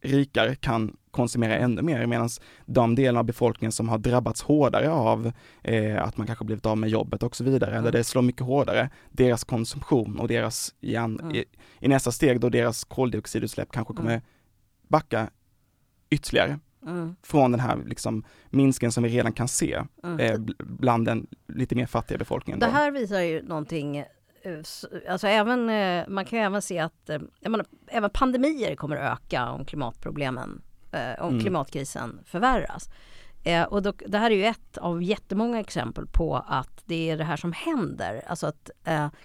[0.00, 2.28] rikare kan konsumera ännu mer medan
[2.66, 6.78] de delar av befolkningen som har drabbats hårdare av eh, att man kanske blivit av
[6.78, 7.82] med jobbet och så vidare, Mm.
[7.82, 11.34] eller det slår mycket hårdare, deras konsumtion och deras, i, an, Mm.
[11.36, 11.44] i,
[11.80, 14.22] i nästa steg då deras koldioxidutsläpp kanske kommer Mm.
[14.88, 15.30] backa
[16.10, 16.58] ytterligare
[17.22, 21.74] från den här liksom minskningen som vi redan kan se eh, bl- bland den lite
[21.74, 22.60] mer fattiga befolkningen.
[22.60, 22.72] Det då.
[22.72, 24.04] här visar ju någonting
[25.08, 29.18] Alltså även, eh, man kan ju även se att eh, menar, även pandemier kommer att
[29.18, 31.40] öka om klimatproblemen, eh, om Mm.
[31.40, 32.88] klimatkrisen förvärras.
[33.68, 37.24] Och då, det här är ju ett av jättemånga exempel på att det är det
[37.24, 38.22] här som händer.
[38.26, 38.70] Alltså att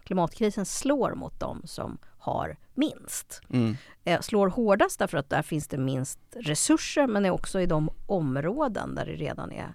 [0.03, 3.41] klimatkrisen slår mot dem som har minst.
[3.49, 3.75] Mm.
[4.21, 8.95] Slår hårdast därför att där finns det minst resurser men är också i de områden
[8.95, 9.73] där det redan är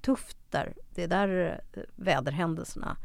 [0.00, 0.36] tufft.
[0.50, 0.74] Där.
[0.94, 1.60] Det är där
[1.96, 2.96] väderhändelserna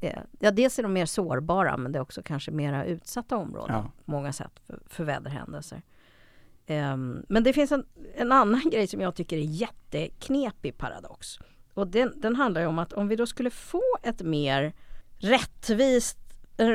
[0.00, 0.26] är.
[0.38, 3.90] Ja, dels är de mer sårbara men det är också kanske mera utsatta områden Ja.
[4.04, 5.82] på många sätt för, för väderhändelser.
[6.66, 11.38] Ehm, men det finns en, en annan grej som jag tycker är jätteknepig paradox.
[11.74, 14.72] Och den, den handlar ju om att om vi då skulle få ett mer
[15.18, 16.18] rättvist,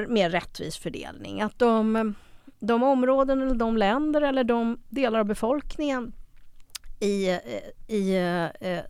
[0.07, 2.13] mer rättvis fördelning, att de,
[2.59, 6.13] de områden eller de länder eller de delar av befolkningen
[6.99, 7.37] i, eh,
[7.87, 8.83] i, eh, eh,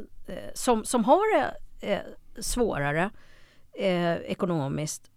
[0.53, 1.53] som, som har det
[1.93, 2.01] eh,
[2.41, 3.09] svårare
[3.73, 5.11] eh, ekonomiskt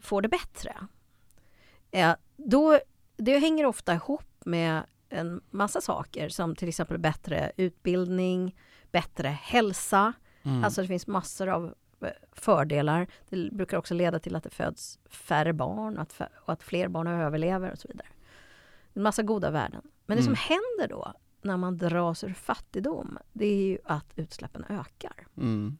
[0.00, 0.74] får det bättre.
[1.90, 2.78] Eh, då,
[3.16, 8.56] det hänger ofta ihop med en massa saker som till exempel bättre utbildning,
[8.92, 10.12] bättre hälsa.
[10.42, 10.64] Mm.
[10.64, 13.06] Alltså det finns massor av eh, fördelar.
[13.28, 16.88] Det brukar också leda till att det föds färre barn att, fä- och att fler
[16.88, 18.06] barn överlever och så vidare.
[18.94, 19.82] En massa goda värden.
[20.06, 20.36] Men det Mm.
[20.36, 21.12] som händer då
[21.42, 25.26] när man dras ur fattigdom, det är ju att utsläppen ökar.
[25.36, 25.78] Mm.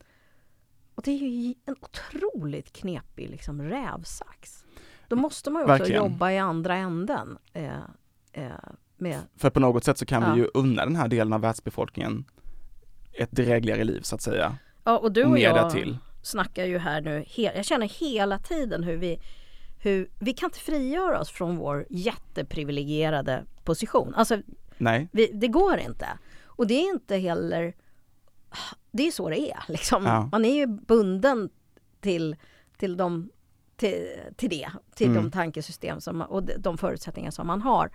[0.95, 4.63] Och det är ju en otroligt knepig liksom, rävsax.
[5.07, 6.03] Då måste man ju också Verkligen.
[6.03, 7.37] jobba i andra änden.
[7.53, 7.73] Eh,
[8.33, 8.51] eh,
[8.97, 10.33] med, För på något sätt så kan Ja.
[10.33, 12.25] vi ju unna den här delen av världsbefolkningen
[13.13, 14.57] ett drägligare liv så att säga.
[14.83, 15.97] ja, och du Och mer jag därtill.
[16.21, 19.19] snackar ju här nu, jag känner hela tiden hur vi
[19.79, 24.13] hur, vi kan inte frigöra oss från vår jätteprivilegierade position.
[24.15, 24.37] Alltså,
[24.77, 26.07] Nej, vi, det går inte.
[26.45, 27.73] Och det är inte heller...
[28.91, 29.63] Det är så det är.
[29.67, 30.05] Liksom.
[30.05, 30.29] Ja.
[30.31, 31.49] Man är ju bunden
[32.01, 32.35] till,
[32.77, 33.29] till, de,
[33.75, 35.23] till, till det, till Mm.
[35.23, 37.91] de tankesystem som, och de- förutsättningar som man har.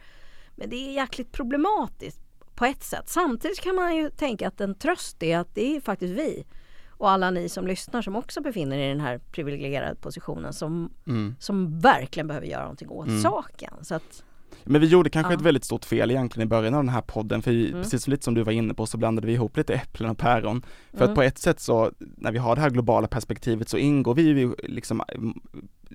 [0.56, 2.20] Men det är jäkligt problematiskt
[2.54, 3.08] på ett sätt.
[3.08, 6.46] Samtidigt kan man ju tänka att en tröst är att det är faktiskt vi
[6.88, 10.92] och alla ni som lyssnar som också befinner er i den här privilegierade positionen som,
[11.06, 11.36] mm.
[11.40, 13.20] som verkligen behöver göra någonting åt Mm.
[13.22, 13.74] saken.
[13.82, 14.24] Så att,
[14.64, 15.36] Men vi gjorde kanske Ja.
[15.38, 17.82] ett väldigt stort fel egentligen i början av den här podden, för vi, Mm.
[17.82, 20.62] precis lite som du var inne på så blandade vi ihop lite äpplen och päron.
[20.90, 21.08] För Mm.
[21.10, 24.22] att på ett sätt så, när vi har det här globala perspektivet så ingår vi
[24.22, 25.40] ju liksom mm,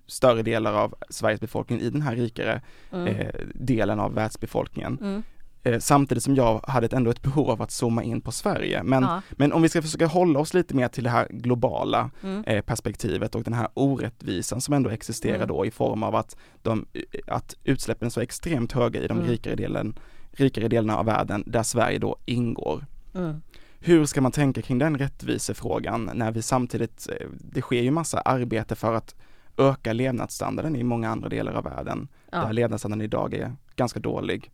[0.07, 2.61] större delar av Sveriges befolkning i den här rikare
[2.91, 5.23] mm, eh, delen av världsbefolkningen.
[5.65, 8.84] Eh, samtidigt som jag hade ett, ändå ett behov av att zooma in på Sverige.
[8.84, 12.10] Men, ja, men om vi ska försöka hålla oss lite mer till det här globala
[12.23, 15.47] mm, eh, perspektivet och den här orättvisan som ändå existerar Mm.
[15.47, 16.86] då i form av att, de,
[17.28, 19.30] att utsläppen är så extremt höga i de Mm.
[19.30, 19.99] rikare, delen,
[20.32, 22.86] rikare delarna av världen där Sverige då ingår.
[23.15, 23.41] mm.
[23.86, 28.19] Hur ska man tänka kring den rättvisefrågan när vi samtidigt, eh, det sker ju massa
[28.19, 29.15] arbete för att
[29.58, 32.39] öka levnadsstandarden i många andra delar av världen Ja.
[32.45, 34.52] där levnadsstandarden idag är ganska dålig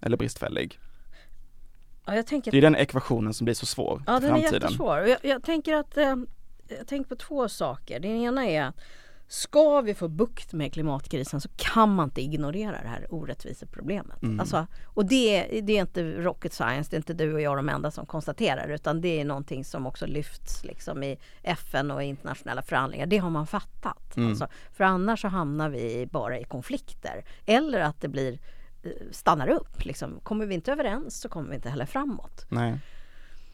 [0.00, 0.78] eller bristfällig.
[2.06, 4.98] Ja, jag tänker Det är den ekvationen som blir så svår Ja, den är jättesvår.
[4.98, 6.16] Jag, jag tänker att eh,
[6.78, 8.00] jag tänker på två saker.
[8.00, 8.80] Det ena är att
[9.30, 14.22] ska vi få bukt med klimatkrisen så kan man inte ignorera det här orättviseproblemet.
[14.22, 14.40] Mm.
[14.40, 17.68] Alltså, och det, det är inte rocket science, det är inte du och jag de
[17.68, 22.06] enda som konstaterar utan det är någonting som också lyfts liksom i FN och i
[22.06, 23.06] internationella förhandlingar.
[23.06, 24.16] Det har man fattat.
[24.16, 24.28] Mm.
[24.28, 27.24] Alltså, för annars så hamnar vi bara i konflikter.
[27.46, 28.38] Eller att det blir
[29.10, 29.84] stannar upp.
[29.84, 30.20] Liksom.
[30.22, 32.46] Kommer vi inte överens så kommer vi inte heller framåt.
[32.48, 32.78] Nej.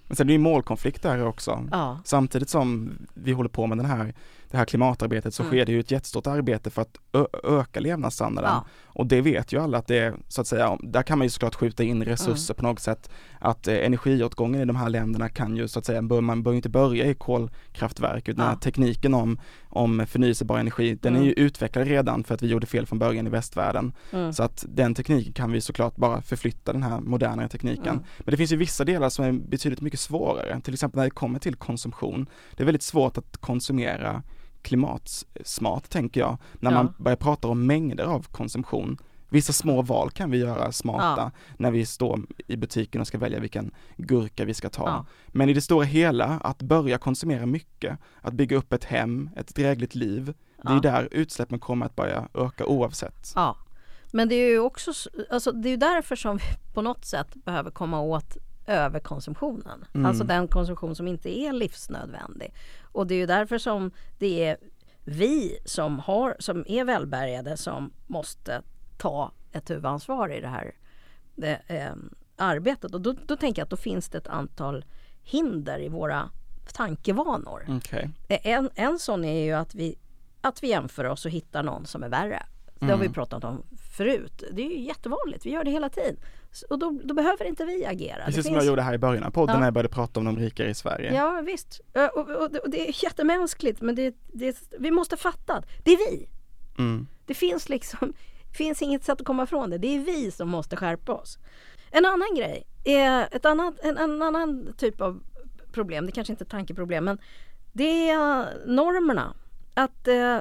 [0.09, 1.65] Men sen är det ju målkonflikt där också.
[1.71, 4.15] Ja, Samtidigt som vi håller på med den här,
[4.51, 5.51] det här klimatarbetet så Mm.
[5.51, 6.99] sker det ju ett jättestort arbete för att
[7.45, 8.51] öka levnadsstandarden.
[8.51, 8.65] ja.
[8.87, 11.31] Och det vet ju alla att det är, så att säga, där kan man ju
[11.31, 12.57] såklart skjuta in resurser Mm.
[12.57, 13.11] på något sätt.
[13.39, 16.57] Att eh, energiåtgången i de här länderna kan ju så att säga, man bör ju
[16.57, 18.57] inte börja i kolkraftverk utan Ja.
[18.57, 19.41] tekniken om,
[19.77, 21.23] om förnyelsebar energi, den Mm.
[21.23, 23.93] är ju utvecklad redan för att vi gjorde fel från början i västvärlden.
[24.13, 24.33] Mm.
[24.33, 27.87] Så att den tekniken kan vi såklart bara förflytta den här modernare tekniken.
[27.89, 28.03] Mm.
[28.19, 31.11] Men det finns ju vissa delar som är betydligt mycket svårare, till exempel när det
[31.11, 32.27] kommer till konsumtion.
[32.57, 34.23] Det är väldigt svårt att konsumera
[34.63, 36.75] klimatsmart tänker jag, när Ja.
[36.83, 38.99] man börjar prata om mängder av konsumtion.
[39.29, 43.41] Vissa små val kan vi göra smarta när vi står i butiken och ska välja
[43.41, 44.89] vilken gurka vi ska ta.
[44.89, 45.07] Ja.
[45.27, 49.55] Men i det stora hela, att börja konsumera mycket, att bygga upp ett hem, ett
[49.55, 50.81] drägligt liv, det är Ja.
[50.81, 53.33] där utsläppen kommer att börja öka oavsett.
[53.35, 53.57] Ja,
[54.13, 54.93] men det är ju också
[55.31, 56.43] alltså det är därför som vi
[56.75, 58.37] på något sätt behöver komma åt
[58.67, 59.85] överkonsumtionen.
[59.95, 60.07] Mm.
[60.07, 62.55] Alltså den konsumtion som inte är livsnödvändig.
[62.93, 64.57] Och det är ju därför som det är
[65.05, 68.63] vi som, har, som är välbärgade som måste
[68.97, 70.75] ta ett huvudansvar i det här
[71.35, 71.93] det, eh,
[72.37, 72.95] arbetet.
[72.95, 74.85] Och då, då tänker jag att då finns det ett antal
[75.23, 76.31] hinder i våra
[76.73, 77.65] tankevanor.
[77.69, 78.11] Okej.
[78.29, 79.99] En, en sån är ju att vi,
[80.41, 82.43] att vi jämför oss och hittar någon som är värre.
[82.79, 83.13] Det har vi Mm.
[83.13, 83.63] pratat om
[83.97, 84.45] förut.
[84.53, 86.17] Det är ju jättevanligt, vi gör det hela tiden.
[86.71, 88.25] Och då, då behöver inte vi agera.
[88.25, 89.59] Precis det som jag gjorde här i början av podden Ja.
[89.61, 91.15] när jag började prata om de rikare i Sverige.
[91.15, 95.55] Ja visst, Ö, och, och, och det är jättemänskligt men det, det, vi måste fatta
[95.57, 96.29] att det är vi.
[96.79, 97.07] Mm.
[97.27, 98.13] Det finns liksom
[98.57, 99.79] finns inget sätt att komma ifrån det.
[99.79, 101.39] Det är vi som måste skärpa oss.
[101.91, 105.23] En annan grej är ett annat, en, en annan typ av
[105.73, 106.07] problem.
[106.07, 107.19] Det kanske inte är tankeproblem men
[107.73, 109.35] det är normerna.
[109.75, 110.39] Att eh,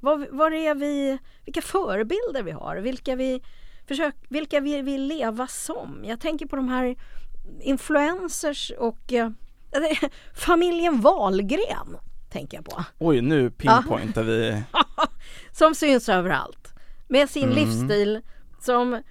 [0.00, 3.42] vad, vad är vi, vilka förebilder vi har, vilka vi,
[3.88, 6.04] försök, vilka vi vill leva som.
[6.04, 6.96] Jag tänker på de här
[7.60, 9.30] influencers och eh,
[10.34, 11.96] familjen Wahlgren
[12.30, 12.84] tänker jag på.
[12.98, 14.62] Oj, nu pinpointar vi.
[15.52, 16.71] som syns överallt.
[17.12, 17.54] Med sin Mm.
[17.54, 18.20] livsstil
[18.60, 19.02] som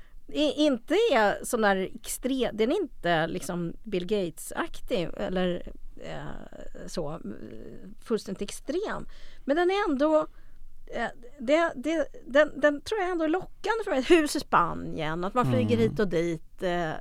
[0.56, 5.64] inte är sån där extrem, den är inte liksom Bill Gates-aktig eller
[6.04, 7.20] eh, så,
[8.04, 9.06] fullständigt extrem.
[9.46, 10.28] Men den är ändå
[10.96, 11.08] eh,
[11.40, 14.00] det, det, den, den tror jag ändå är lockande för mig.
[14.00, 15.90] Ett hus i Spanien, att man flyger Mm.
[15.90, 16.92] hit och dit eh,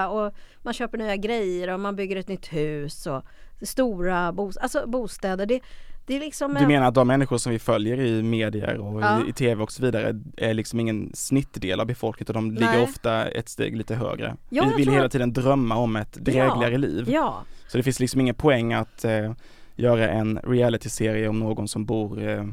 [0.00, 3.22] eh, och man köper nya grejer och man bygger ett nytt hus och
[3.62, 5.46] stora bos alltså bostäder.
[5.46, 5.60] Det,
[6.06, 9.02] Det är liksom Du en- menar att de människor som vi följer i medier och
[9.02, 9.20] Ja.
[9.28, 12.82] i, tv och så vidare är liksom ingen snittdel av befolkningen utan de ligger Nej.
[12.82, 14.36] ofta ett steg lite högre.
[14.50, 17.04] Ja, vi vill hela att- tiden drömma om ett drägligare liv.
[17.10, 19.32] Ja, Så det finns liksom ingen poäng att eh,
[19.76, 22.44] göra en realityserie om någon som bor eh,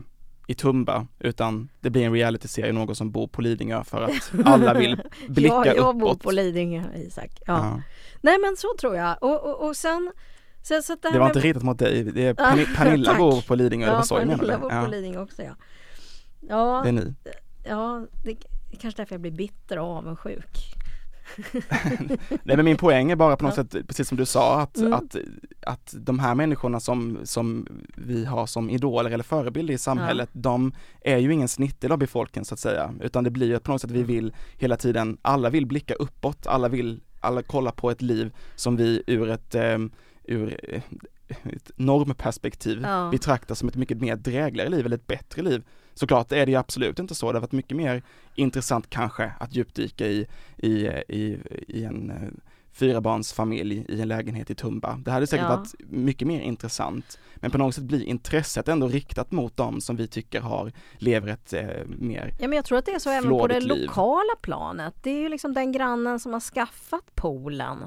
[0.48, 4.32] i Tumba utan det blir en realityserie om någon som bor på Lidingö för att
[4.46, 5.98] alla vill blicka jag, jag uppåt.
[6.00, 7.30] bor på Lidingö Isak.
[7.46, 7.54] Ja.
[7.58, 7.82] Ja.
[8.22, 9.16] Nej men så tror jag.
[9.24, 10.12] Och, och, och sen,
[10.84, 13.18] så att Det här var med- inte riktat mot dig, det är Ja, Pani- Pernilla
[13.18, 14.38] bor på Lidingö, det var Ja, så jag menade.
[14.40, 15.56] Pernilla bor på Ja, Lidingö också ja.
[16.42, 17.14] Ja, det är ni.
[17.64, 18.34] ja det
[18.72, 20.76] det är kanske därför jag blir bitter och avundsjuk.
[22.44, 23.64] Nej men min poäng är bara på något Ja.
[23.64, 24.94] sätt, precis som du sa, att, Mm.
[24.94, 25.16] att,
[25.62, 30.72] att de här människorna som, som vi har som idoler eller förebilder i samhället, de
[31.02, 33.72] är ju ingen snittdel av befolkningen så att säga, utan det blir ju att på
[33.72, 37.92] något sätt vi vill hela tiden, alla vill blicka uppåt, alla vill, alla kolla på
[37.92, 39.78] ett liv som vi ur ett, eh,
[40.30, 40.82] ur eh,
[41.46, 43.10] ett normperspektiv Ja.
[43.12, 45.64] betraktar som ett mycket mer drägligare liv eller ett bättre liv.
[45.94, 48.04] Såklart är det ju absolut inte så, det har varit mycket mer
[48.36, 50.70] intressant kanske att djupdyka i, i,
[51.08, 51.38] i,
[51.68, 52.30] i en eh,
[52.72, 54.98] fyrabarnsfamilj i en lägenhet i Tumba.
[55.06, 55.56] Det hade säkert Ja.
[55.56, 57.20] varit mycket mer intressant.
[57.36, 61.28] Men på något sätt blir intresset ändå riktat mot dem som vi tycker har, lever
[61.28, 63.82] ett eh, mer, Ja men jag tror att det är så även på det liv.
[63.86, 64.94] lokala planet.
[65.04, 67.78] Det är ju liksom den grannen som har skaffat poolen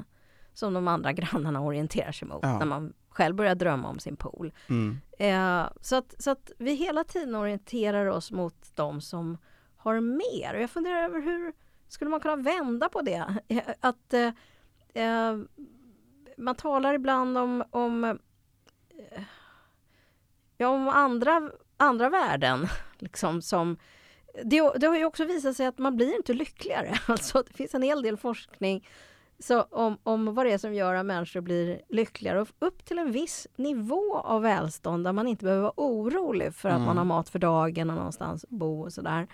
[0.54, 2.58] som de andra grannarna orienterar sig mot Ja.
[2.58, 4.52] när man själv börjar drömma om sin pool.
[4.68, 9.38] mm, Eh, så, att, så att vi hela tiden orienterar oss mot de som
[9.76, 10.54] har mer.
[10.54, 11.52] Och jag funderar över hur
[11.88, 13.24] skulle man kunna vända på det?
[13.80, 14.32] Att eh,
[14.94, 15.38] eh,
[16.36, 19.22] man talar ibland om, om, eh,
[20.56, 22.66] ja, om andra, andra värden.
[22.98, 23.76] Liksom, som,
[24.44, 26.98] det, det har ju också visat sig att man blir inte lyckligare.
[27.06, 28.88] Alltså, det finns en hel del forskning
[29.38, 32.40] så om, om vad det är som gör att människor blir lyckligare.
[32.40, 36.68] Och upp till en viss nivå av välstånd där man inte behöver vara orolig för
[36.68, 36.86] att Mm.
[36.86, 39.26] man har mat för dagen och någonstans bo och sådär.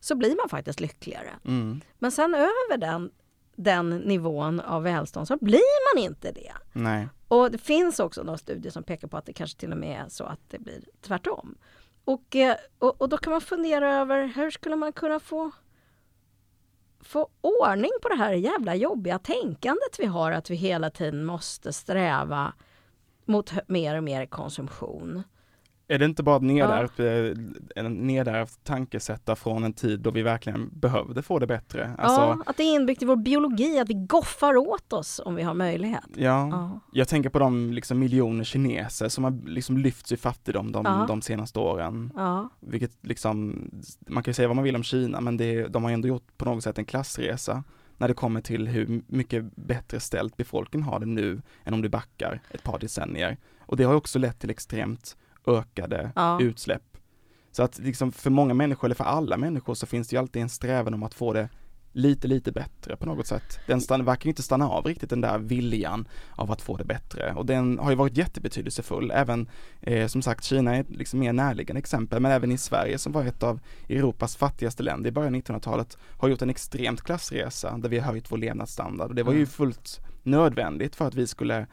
[0.00, 1.30] Så blir man faktiskt lyckligare.
[1.44, 3.10] mm, Men sen över den,
[3.56, 6.52] den nivån av välstånd så blir man inte det.
[6.72, 9.78] nej, Och det finns också några studier som pekar på att det kanske till och
[9.78, 11.54] med är så att det blir tvärtom.
[12.04, 15.50] Och, eh, och, och då kan man fundera över hur skulle man kunna få
[17.00, 21.72] få ordning på det här jävla jobbiga tänkandet vi har att vi hela tiden måste
[21.72, 22.52] sträva
[23.24, 25.22] mot mer och mer konsumtion.
[25.90, 30.22] Är det inte bara ett nedärvt, eh, en nedärvt tankesätta från en tid då vi
[30.22, 31.94] verkligen behövde få det bättre?
[31.98, 35.34] Alltså, ja, att det är inbyggt i vår biologi att vi goffar åt oss om
[35.34, 36.04] vi har möjlighet.
[36.14, 36.80] ja, Ja.
[36.92, 41.04] Jag tänker på de liksom miljoner kineser som har liksom lyfts i fattigdom de, Ja.
[41.08, 42.12] de senaste åren.
[42.16, 43.64] Ja, Vilket liksom,
[44.06, 46.44] man kan säga vad man vill om Kina men det, de har ändå gjort på
[46.44, 47.64] något sätt en klassresa
[47.96, 51.88] när det kommer till hur mycket bättre ställt befolkningen har det nu än om du
[51.88, 53.36] backar ett par decennier.
[53.60, 55.16] Och det har också lett till extremt
[55.48, 56.38] ökade Ja.
[56.40, 56.82] utsläpp.
[57.52, 60.42] Så att liksom för många människor, eller för alla människor, så finns det ju alltid
[60.42, 61.48] en strävan om att få det
[61.92, 63.58] lite, lite bättre på något sätt.
[63.66, 67.32] Den stann, verkar inte stanna av riktigt den där viljan av att få det bättre
[67.36, 69.10] och den har ju varit jättebetydelsefull.
[69.14, 69.48] Även
[69.80, 73.12] eh, som sagt Kina är ett liksom mer närliggande exempel men även i Sverige som
[73.12, 77.78] var ett av Europas fattigaste länder i början av 1900-talet har gjort en extremt klassresa
[77.78, 79.46] där vi har höjt vår levnadsstandard och det var ju Mm.
[79.46, 81.66] fullt nödvändigt för att vi skulle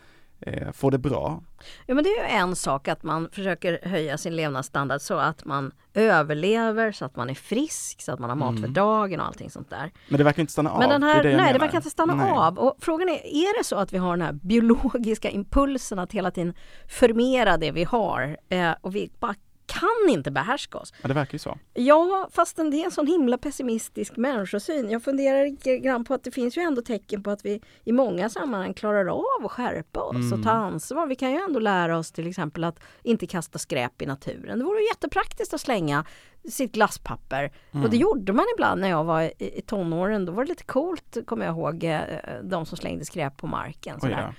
[0.45, 1.41] eh, få det bra.
[1.85, 5.45] Ja, men det är ju en sak att man försöker höja sin levnadsstandard så att
[5.45, 8.73] man överlever, så att man är frisk, så att man har mat för Mm.
[8.73, 9.91] dagen och allting sånt där.
[10.09, 10.89] Men det verkar inte stanna Men av.
[10.89, 12.31] den det är här, det jag nej, det verkar inte stanna Nej.
[12.31, 12.57] av.
[12.59, 16.31] Och frågan är, är det så att vi har den här biologiska impulsen att hela
[16.31, 16.53] tiden
[16.87, 20.93] förmera det vi har eh, och vi bara kan inte behärska oss?
[21.01, 21.57] Ja, det verkar ju så.
[21.73, 24.89] Ja, fastän det är en sån himla pessimistisk människosyn.
[24.89, 25.45] Jag funderar
[25.77, 29.05] grann på att det finns ju ändå tecken på att vi i många sammanhang klarar
[29.05, 30.33] av att skärpa oss Mm.
[30.33, 31.07] och ta ansvar.
[31.07, 34.59] Vi kan ju ändå lära oss till exempel att inte kasta skräp i naturen.
[34.59, 36.05] Det vore ju jättepraktiskt att slänga
[36.49, 37.51] sitt glasspapper.
[37.83, 40.25] Och det gjorde man ibland när jag var i, i tonåren.
[40.25, 42.01] Då var det lite coolt, kommer jag ihåg, eh,
[42.43, 43.99] de som slängde skräp på marken.
[43.99, 44.21] Sådär.
[44.27, 44.33] ja.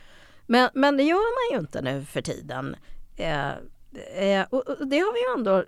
[0.46, 2.76] Men, men det gör man ju inte nu för tiden.
[3.16, 3.48] Eh,
[4.14, 5.64] eh, och, och det har vi ju ändå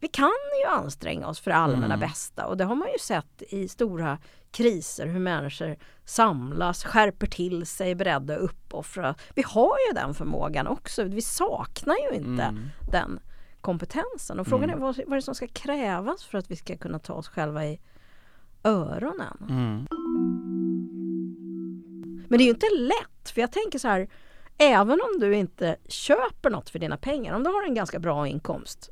[0.00, 0.30] vi kan
[0.64, 2.00] ju anstränga oss för det allmänna Mm.
[2.00, 4.18] bästa och det har man ju sett i stora
[4.50, 9.14] kriser hur människor samlas, skärper till sig, är beredda att uppoffra.
[9.34, 11.04] Vi har ju den förmågan också.
[11.04, 12.68] Vi saknar ju inte Mm.
[12.90, 13.20] den
[13.60, 14.40] kompetensen.
[14.40, 14.76] Och frågan Mm.
[14.76, 17.28] är vad, vad är det som ska krävas för att vi ska kunna ta oss
[17.28, 17.80] själva i
[18.64, 19.36] öronen?
[19.50, 19.86] Mm.
[22.28, 24.08] Men det är ju inte lätt, för jag tänker så här,
[24.58, 28.26] även om du inte köper något för dina pengar, om du har en ganska bra
[28.26, 28.90] inkomst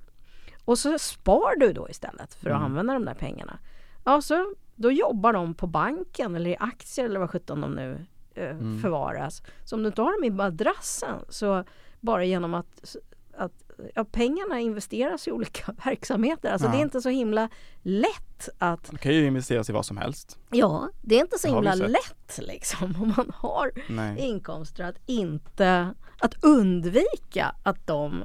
[0.65, 2.65] och så spar du då istället för att Mm.
[2.65, 3.59] använda de där pengarna.
[4.05, 8.07] Ja, så då jobbar de på banken eller i aktier eller vad sjutton de nu
[8.35, 8.79] eh, Mm.
[8.83, 9.43] förvaras.
[9.65, 11.65] Så om du inte har dem i madrassen så
[12.01, 12.97] bara genom att,
[13.37, 16.51] att ja, pengarna investeras i olika verksamheter.
[16.53, 16.73] Alltså Ja.
[16.73, 17.49] det är inte så himla
[17.83, 20.39] lätt att, Det kan ju investeras i vad som helst.
[20.51, 24.19] ja, det är inte så himla lätt liksom om man har Nej.
[24.19, 28.25] inkomster att inte, att undvika att de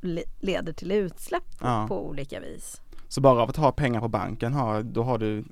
[0.00, 1.84] le- leder till utsläpp på, Ja.
[1.88, 2.80] på olika vis.
[3.08, 5.44] Så bara av att ha pengar på banken, har, då har du,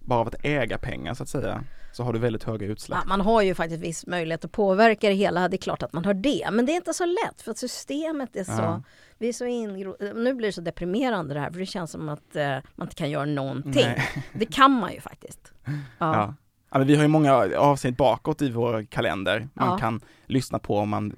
[0.00, 2.98] bara av att äga pengar så att säga, så har du väldigt höga utsläpp.
[3.02, 5.92] Ja, man har ju faktiskt viss möjlighet att påverka det hela, det är klart att
[5.92, 6.48] man har det.
[6.52, 8.82] Men det är inte så lätt för att systemet är så, Ja.
[9.18, 9.96] vi är så ingro...
[10.14, 12.94] Nu blir det så deprimerande det här för det känns som att eh, man inte
[12.94, 13.72] kan göra någonting.
[13.86, 14.08] Nej.
[14.32, 15.52] Det kan man ju faktiskt.
[15.98, 16.34] Ja.
[16.72, 16.78] Ja.
[16.84, 19.78] Vi har ju många avsnitt bakåt i vår kalender man Ja.
[19.78, 21.14] kan lyssna på om man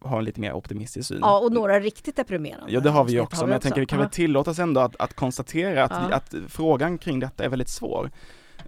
[0.00, 1.18] har en lite mer optimistisk syn.
[1.22, 2.72] ja, och några riktigt deprimerande.
[2.72, 4.02] Ja det har vi ju också, men jag tänker vi kan Ja.
[4.04, 7.68] väl tillåta oss ändå att, att konstatera att, vi, att frågan kring detta är väldigt
[7.68, 8.10] svår.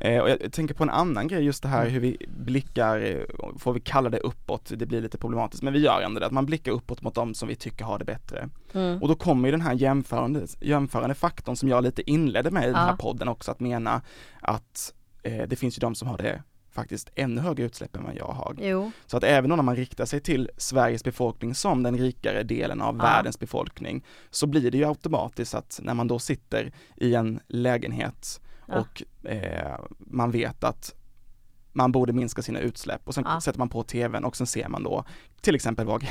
[0.05, 1.93] Eh, och jag tänker på en annan grej, just det här Mm.
[1.93, 5.79] hur vi blickar, eh, får vi kalla det uppåt, det blir lite problematiskt, men vi
[5.79, 8.49] gör ändå det, att man blickar uppåt mot de som vi tycker har det bättre.
[8.73, 9.03] Mm.
[9.03, 12.67] Och då kommer ju den här jämförande, jämförande faktorn som jag lite inledde med i
[12.67, 12.97] den här Ja.
[12.97, 14.03] podden också, att mena
[14.41, 18.15] att eh, det finns ju de som har det faktiskt ännu högre utsläpp än vad
[18.17, 18.57] jag har.
[18.61, 22.81] Jo, Så att även om man riktar sig till Sveriges befolkning som den rikare delen
[22.81, 23.03] av Ja.
[23.03, 28.41] världens befolkning, så blir det ju automatiskt att när man då sitter i en lägenhet
[28.67, 28.75] Ja.
[28.81, 30.95] och eh, man vet att
[31.75, 33.41] man borde minska sina utsläpp och sen Ja.
[33.41, 35.05] sätter man på tvn och sen ser man då
[35.41, 36.03] till exempel värld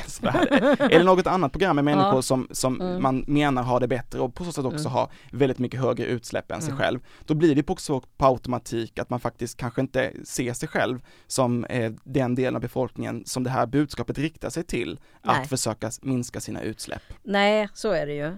[0.80, 2.22] eller något annat program med människor Ja.
[2.22, 3.02] som, som Mm.
[3.02, 4.92] man menar har det bättre och på så sätt också Mm.
[4.92, 6.78] har väldigt mycket högre utsläpp än sig Mm.
[6.80, 7.00] själv.
[7.26, 11.64] Då blir det också på automatik att man faktiskt kanske inte ser sig själv som
[11.64, 15.40] eh, den delen av befolkningen som det här budskapet riktar sig till, Nej.
[15.42, 17.02] att försöka minska sina utsläpp.
[17.22, 18.36] nej så är det ju.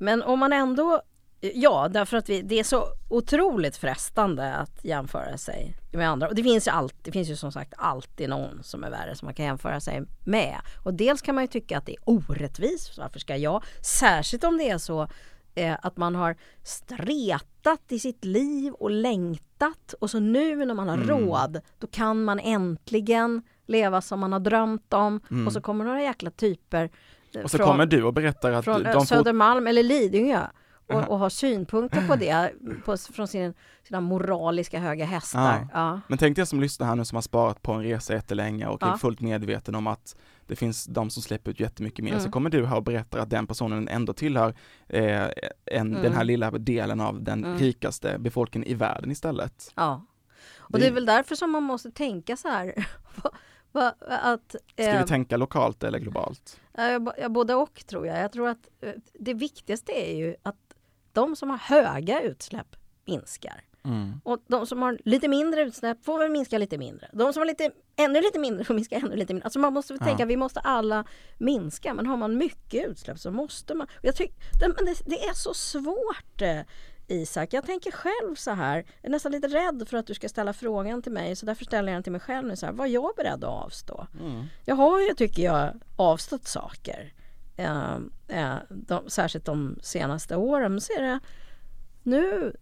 [0.00, 1.02] Men om man ändå,
[1.40, 6.28] ja därför att vi, det är så otroligt frestande att jämföra sig med andra.
[6.28, 9.16] Och det finns ju allt, det finns ju som sagt alltid någon som är värre
[9.16, 10.56] som man kan jämföra sig med.
[10.84, 13.64] Och dels kan man ju tycka att det är orättvist, varför ska jag?
[13.82, 15.08] Särskilt om det är så
[15.54, 20.88] eh, att man har stretat i sitt liv och längtat och så nu när man
[20.88, 21.08] har Mm.
[21.08, 25.46] råd då kan man äntligen leva som man har drömt om Mm.
[25.46, 26.90] och så kommer några jäkla typer
[27.34, 29.82] eh, Och så från- kommer du och berättar att från de eh, får Södermalm eller
[29.82, 30.40] Lidingö
[30.94, 32.52] och, och har synpunkter på det
[32.84, 35.68] på, från sin, sina moraliska höga hästar.
[35.72, 36.00] Ja.
[36.08, 38.82] Men tänk dig som lyssnar här nu som har sparat på en resa jättelänge och
[38.82, 38.98] är Ja.
[38.98, 40.16] fullt medveten om att
[40.46, 42.24] det finns de som släpper ut jättemycket mer, Mm.
[42.24, 44.54] så kommer du här och berättar att den personen ändå tillhör
[44.88, 45.22] eh,
[45.64, 46.26] en, den här Mm.
[46.26, 47.58] lilla delen av den Mm.
[47.58, 49.72] rikaste befolkningen i världen istället.
[49.76, 50.06] ja.
[50.58, 52.86] Och Det- det är väl därför som man måste tänka så här.
[53.72, 56.60] va- att, Ska eh, vi tänka lokalt eller globalt?
[56.72, 58.18] ja, ja, både och tror jag.
[58.18, 60.56] Jag tror att eh, det viktigaste är ju att
[61.12, 63.64] de som har höga utsläpp minskar.
[63.84, 64.20] Mm.
[64.24, 67.08] Och de som har lite mindre utsläpp får väl minska lite mindre.
[67.12, 69.44] De som har lite, ännu lite mindre får minska ännu lite mindre.
[69.44, 70.04] Alltså man måste Ja.
[70.04, 71.04] tänka, vi måste alla
[71.38, 71.94] minska.
[71.94, 73.86] Men har man mycket utsläpp så måste man.
[74.02, 74.66] Jag tyck, det,
[75.06, 76.60] det är så svårt eh,
[77.08, 77.52] Isak.
[77.52, 78.76] Jag tänker själv så här.
[78.76, 81.36] Jag är nästan lite rädd för att du ska ställa frågan till mig.
[81.36, 82.56] Så därför ställer jag den till mig själv nu.
[82.56, 84.06] Så här, vad är jag beredd att avstå?
[84.20, 84.44] Mm.
[84.64, 87.12] Jag har ju, tycker jag, avstått saker.
[87.60, 87.96] Eh,
[88.28, 90.72] eh, de, särskilt de senaste åren.
[90.72, 91.20] Men så är det,
[92.02, 92.52] nu,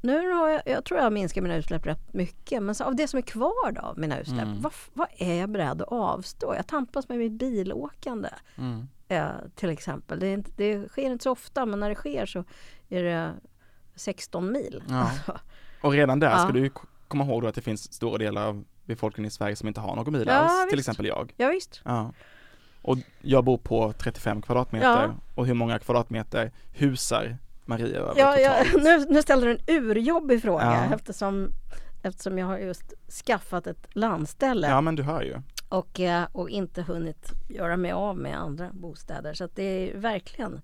[0.00, 2.62] nu har jag, jag tror jag har minskat mina utsläpp rätt mycket.
[2.62, 4.60] Men så av det som är kvar då, av mina utsläpp, Mm.
[4.62, 6.54] vad, vad är jag beredd att avstå?
[6.54, 8.28] Jag tampas med mitt bilåkande
[8.58, 8.88] Mm.
[9.08, 10.18] eh, till exempel.
[10.20, 12.44] Det, inte, det sker inte så ofta men när det sker så
[12.88, 13.32] är det
[13.94, 14.82] 16 mil.
[14.88, 15.00] Ja.
[15.00, 15.38] Alltså,
[15.82, 16.38] Och redan där Ja.
[16.38, 16.70] ska du
[17.08, 19.96] komma ihåg då att det finns stora delar av befolkningen i Sverige som inte har
[19.96, 20.88] någon bil Ja, alls, till visst.
[20.88, 21.34] exempel jag.
[21.36, 21.80] ja, visst.
[21.84, 22.12] Ja.
[22.86, 25.14] Och jag bor på 35 kvadratmeter Ja.
[25.34, 30.42] och hur många kvadratmeter husar Maria över Ja, ja, nu, nu ställer du en urjobbig
[30.42, 30.94] fråga Ja.
[30.94, 31.50] eftersom,
[32.02, 32.94] eftersom jag har just
[33.26, 35.36] skaffat ett landställe Ja men du hör ju.
[35.68, 39.34] och, eh, och inte hunnit göra mig av med andra bostäder.
[39.34, 40.60] Så att det är verkligen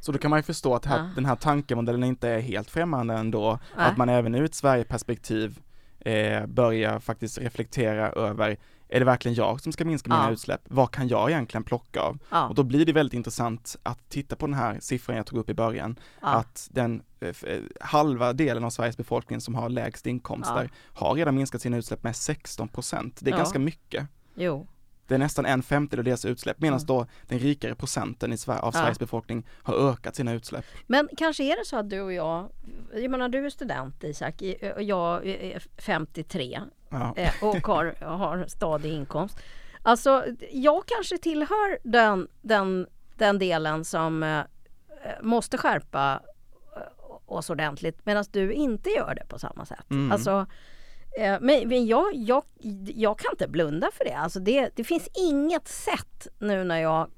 [0.00, 1.10] Så då kan man ju förstå att här, Ja.
[1.14, 3.58] den här tankemodellen inte är helt främmande ändå.
[3.76, 3.86] Nej.
[3.90, 5.58] Att man även ur ett Sverigeperspektiv
[6.00, 8.56] eh, börjar faktiskt reflektera över
[8.88, 10.30] är det verkligen jag som ska minska mina Ja.
[10.30, 10.60] utsläpp?
[10.64, 12.18] Vad kan jag egentligen plocka av?
[12.30, 15.38] ja, Och då blir det väldigt intressant att titta på den här siffran jag tog
[15.38, 19.68] upp i början, ja, att den eh, eh, halva delen av Sveriges befolkning som har
[19.68, 23.18] lägst inkomster har redan minskat sina utsläpp med 16 procent.
[23.20, 24.06] Det är ganska mycket.
[24.34, 24.66] jo,
[25.08, 26.86] Det är nästan en femtedel av deras utsläpp, medan Mm.
[26.86, 28.80] då den rikare procenten i Sverige, av Ja.
[28.80, 30.64] Sveriges befolkning har ökat sina utsläpp.
[30.86, 32.50] Men kanske är det så att du och jag,
[32.94, 34.42] jag menar du är student Isak
[34.76, 37.14] och jag är 53 Ja.
[37.16, 39.38] eh, och har, har stadig inkomst.
[39.82, 42.86] Alltså jag kanske tillhör den, den,
[43.16, 44.40] den delen som eh,
[45.22, 46.20] måste skärpa
[46.76, 46.82] eh,
[47.26, 49.90] oss ordentligt medan du inte gör det på samma sätt.
[49.90, 50.12] Mm.
[50.12, 50.46] Alltså,
[51.18, 52.42] men men jag, jag,
[52.94, 54.12] jag kan inte blunda för det.
[54.14, 54.70] Alltså det.
[54.76, 57.08] Det finns inget sätt nu när jag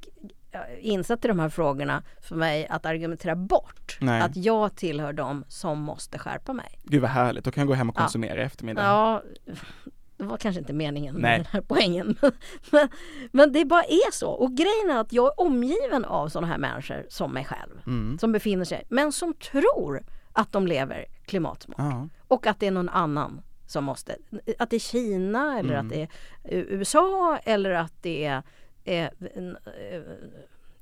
[0.81, 4.21] insatt i de här frågorna för mig att argumentera bort Nej.
[4.21, 6.79] att jag tillhör dem som måste skärpa mig.
[6.83, 8.01] Gud vad härligt, då kan jag gå hem och Ja.
[8.01, 8.83] konsumera i eftermiddag.
[8.83, 9.23] Ja,
[10.17, 11.37] det var kanske inte meningen med Nej.
[11.37, 12.17] den här poängen.
[12.71, 12.89] Men,
[13.33, 14.31] men det bara är så.
[14.31, 17.81] Och grejen är att jag är omgiven av sådana här människor som mig själv.
[17.87, 18.19] Mm.
[18.19, 21.79] Som befinner sig, men som tror att de lever klimatsmart.
[21.79, 22.09] Ja.
[22.29, 24.17] Och att det är någon annan som måste.
[24.59, 25.87] Att det är Kina eller Mm.
[25.87, 26.09] att det är
[26.59, 28.43] USA eller att det är
[28.85, 30.03] eh, eh,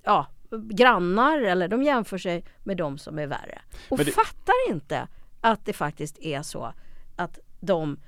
[0.03, 3.59] ja, grannar eller de jämför sig med de som är värre.
[3.91, 5.09] Och det- fattar inte
[5.41, 6.73] att det faktiskt är så
[7.17, 7.99] att de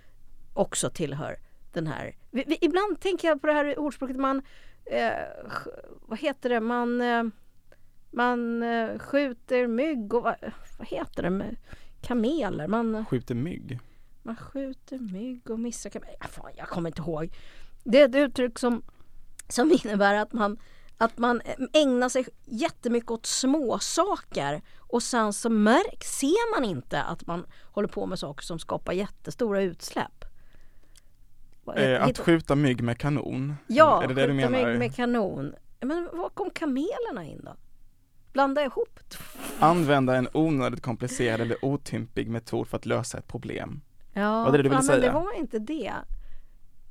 [0.55, 1.37] också tillhör
[1.73, 2.17] den här.
[2.31, 4.43] Vi, vi, ibland tänker jag på det här ordspråket man,
[4.85, 5.11] eh,
[6.01, 7.25] vad heter det, man, eh,
[8.11, 10.35] man eh, skjuter mygg och vad,
[10.79, 11.55] vad heter det,
[12.01, 13.79] kameler, man, Skjuter mygg.
[14.23, 16.17] Man skjuter mygg och missar kameler.
[16.21, 17.37] Ja, fan, jag kommer inte ihåg.
[17.85, 18.83] Det är ett uttryck som,
[19.49, 20.59] som innebär att man
[20.99, 21.41] att man
[21.73, 27.47] ägnar sig jättemycket åt små saker och sen så märk, ser man inte att man
[27.63, 30.25] håller på med saker som skapar jättestora utsläpp.
[31.77, 33.55] Eh, att skjuta mygg med kanon.
[33.67, 34.69] Ja, är det det du skjuta menar?
[34.69, 35.55] Med, med kanon.
[35.81, 37.57] Men var kom kamelerna in då?
[38.33, 39.01] Blanda ihop.
[39.59, 43.81] Använda en onödigt komplicerad eller otymplig metod för att lösa ett problem.
[44.19, 44.99] Ja, Var det det du ville ja, men säga?
[45.01, 45.93] det var inte det.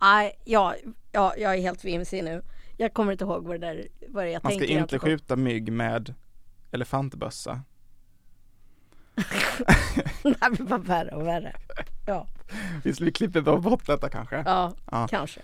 [0.01, 0.75] Nej, ja,
[1.11, 2.41] ja, jag är helt vimsig nu.
[2.77, 5.01] Jag kommer inte ihåg vad det där vad det jag Man ska tänker inte egentligen.
[5.01, 6.13] skjuta mygg med
[6.71, 7.61] elefantbössa.
[10.23, 11.55] det blir bara värre och värre.
[12.07, 12.27] Ja,
[12.83, 14.43] Visst vi klipper bara bort detta kanske?
[14.45, 15.07] ja, Ja.
[15.07, 15.41] kanske.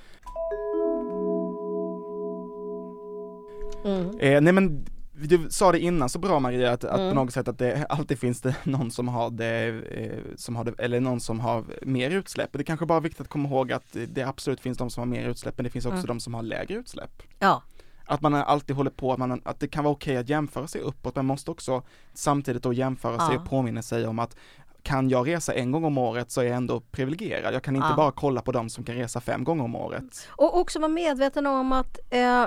[3.86, 4.19] Mm.
[4.19, 4.86] Eh, nej men
[5.16, 7.09] du sa det innan så bra Maria att, att Mm.
[7.09, 10.64] på något sätt att det alltid finns det någon som har det, eh, som har
[10.64, 12.49] det, eller någon som har mer utsläpp.
[12.53, 15.05] Det kanske bara är viktigt att komma ihåg att det absolut finns de som har
[15.05, 16.07] mer utsläpp men det finns också Mm.
[16.07, 17.24] de som har lägre utsläpp.
[17.39, 17.61] Ja,
[18.05, 20.82] Att man alltid håller på, att, man, att det kan vara okej att jämföra sig
[20.82, 21.82] uppåt, men man måste också
[22.14, 23.41] samtidigt då jämföra sig Ja.
[23.41, 24.36] och påminna sig om att
[24.84, 27.53] kan jag resa en gång om året så är jag ändå privilegierad.
[27.53, 27.95] Jag kan inte Ja.
[27.95, 30.28] bara kolla på de som kan resa fem gånger om året.
[30.30, 32.45] och också vara medveten om att, eh,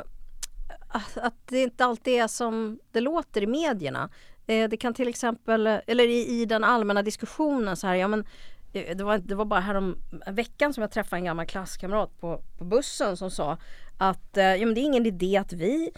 [0.88, 4.10] att, det inte alltid är som det låter i medierna.
[4.46, 8.24] Eh, det kan till exempel, eller i, i den allmänna diskussionen så här, ja men
[8.72, 12.42] eh, det var, det var bara härom veckan som jag träffade en gammal klasskamrat på,
[12.58, 13.58] på bussen som sa
[13.98, 15.90] att eh, ja, men det är ingen idé att vi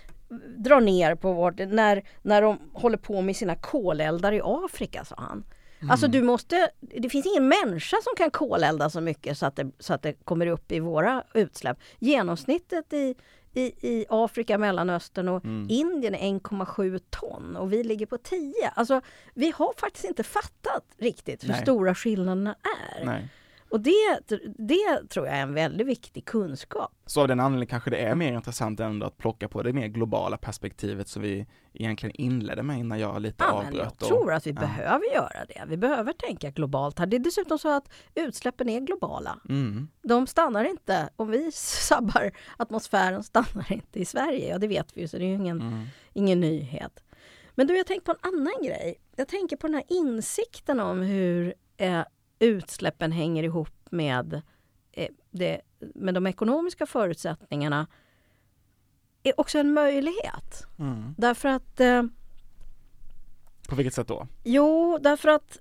[0.56, 5.14] drar ner på vårt, när, när de håller på med sina koleldar i Afrika, sa
[5.18, 5.44] han.
[5.90, 9.70] Alltså du måste, det finns ingen människa som kan kolelda så mycket så att det,
[9.78, 11.78] så att det kommer upp i våra utsläpp.
[11.98, 13.14] Genomsnittet i,
[13.58, 18.54] i, i Afrika, Mellanöstern och Indien är 1,7 ton och vi ligger på 10.
[18.74, 19.00] Alltså
[19.34, 21.62] vi har faktiskt inte fattat riktigt hur Nej.
[21.62, 22.56] stora skillnaderna
[22.96, 23.04] är.
[23.04, 23.28] Nej.
[23.70, 24.20] Och det,
[24.58, 26.92] det tror jag är en väldigt viktig kunskap.
[27.06, 29.86] Så av den anledningen kanske det är mer intressant ändå att plocka på det mer
[29.86, 34.02] globala perspektivet som vi egentligen inledde med innan jag lite Ja, jag avbröt.
[34.02, 34.60] och- tror att vi ja.
[34.60, 35.64] behöver göra det.
[35.68, 37.06] Vi behöver tänka globalt här.
[37.06, 39.38] Det är dessutom så att utsläppen är globala.
[39.48, 39.88] Mm.
[40.02, 44.48] De stannar inte, om vi sabbar atmosfären stannar inte i Sverige.
[44.48, 45.84] Ja, det vet vi ju, så det är ju ingen, Mm.
[46.12, 47.02] ingen nyhet.
[47.54, 48.94] Men du, jag tänker på en annan grej.
[49.16, 52.00] Jag tänker på den här insikten om hur eh,
[52.38, 54.42] utsläppen hänger ihop med,
[54.92, 57.86] eh, det, med de ekonomiska förutsättningarna
[59.22, 60.66] är också en möjlighet.
[60.78, 61.14] Mm.
[61.18, 62.02] Därför att eh,
[63.68, 64.26] På vilket sätt då?
[64.44, 65.58] Jo, därför att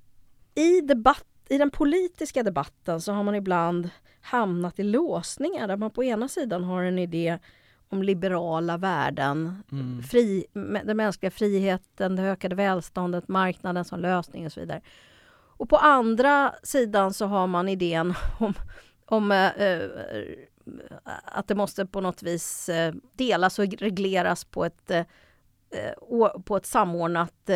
[0.55, 3.89] i, debatt, i den politiska debatten så har man ibland
[4.21, 7.39] hamnat i låsningar där man på ena sidan har en idé
[7.89, 10.03] om liberala värden, Mm.
[10.03, 10.45] fri,
[10.83, 14.81] den mänskliga friheten, det ökade välståndet, marknaden som lösning och så vidare.
[15.57, 18.53] Och på andra sidan så har man idén om,
[19.05, 19.81] om eh, eh,
[21.23, 25.05] att det måste på något vis eh, delas och regleras på ett, eh,
[26.45, 27.49] på ett samordnat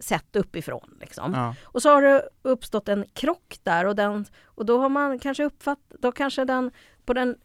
[0.00, 0.98] sätt uppifrån.
[1.00, 1.32] Liksom.
[1.34, 1.54] Ja.
[1.62, 5.44] Och så har det uppstått en krock där och, den, och då har man kanske
[5.44, 6.70] uppfattat, då kanske den
[7.04, 7.36] på den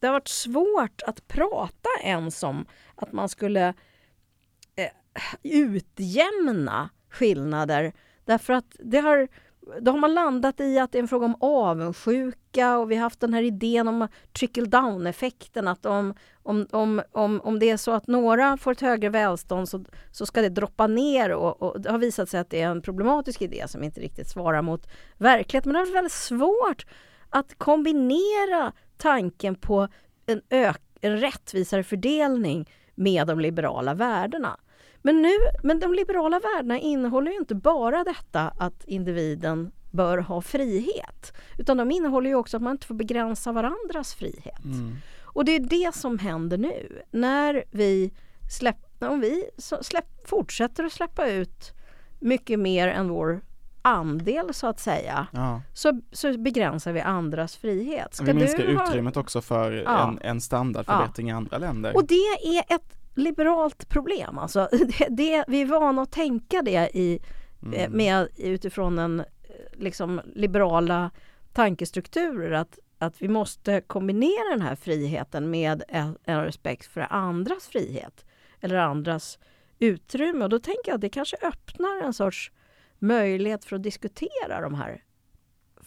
[0.00, 3.74] det har varit svårt att prata ens om att man skulle
[4.76, 4.90] eh,
[5.42, 7.92] utjämna skillnader
[8.28, 9.28] därför att det har,
[9.80, 13.02] då har man landat i att det är en fråga om avundsjuka och vi har
[13.02, 14.08] haft den här idén om
[14.38, 18.80] trickle down-effekten att om, om, om, om, om det är så att några får ett
[18.80, 22.50] högre välstånd så, så ska det droppa ner och, och det har visat sig att
[22.50, 25.72] det är en problematisk idé som inte riktigt svarar mot verkligheten.
[25.72, 26.86] Men det har varit väldigt svårt
[27.30, 29.88] att kombinera tanken på
[30.26, 34.58] en, ök, en rättvisare fördelning med de liberala värdena.
[35.02, 35.30] Men, nu,
[35.62, 41.32] men de liberala värdena innehåller ju inte bara detta att individen bör ha frihet.
[41.58, 44.64] Utan de innehåller ju också att man inte får begränsa varandras frihet.
[44.64, 44.96] Mm.
[45.22, 47.02] Och det är det som händer nu.
[47.10, 48.12] När vi
[48.58, 49.44] släpp, om vi
[49.82, 51.72] släpp, fortsätter att släppa ut
[52.20, 53.40] mycket mer än vår
[53.82, 55.62] andel så att säga Ja.
[55.74, 58.14] så, så begränsar vi andras frihet.
[58.14, 60.08] Ska Vi minskar du ha- utrymmet också för Ja.
[60.08, 61.96] en, en standardförbättring i andra länder.
[61.96, 62.14] Och det
[62.58, 64.38] är ett liberalt problem.
[64.38, 67.20] Alltså, det, det, vi är vana att tänka det i, eh,
[67.62, 67.92] Mm.
[67.92, 69.26] med, utifrån en eh,
[69.72, 71.10] liksom, liberala
[71.52, 77.66] tankestrukturer att, att vi måste kombinera den här friheten med en, en respekt för andras
[77.66, 78.24] frihet
[78.60, 79.38] eller andras
[79.78, 80.44] utrymme.
[80.44, 82.52] Och då tänker jag att det kanske öppnar en sorts
[82.98, 85.02] möjlighet för att diskutera de här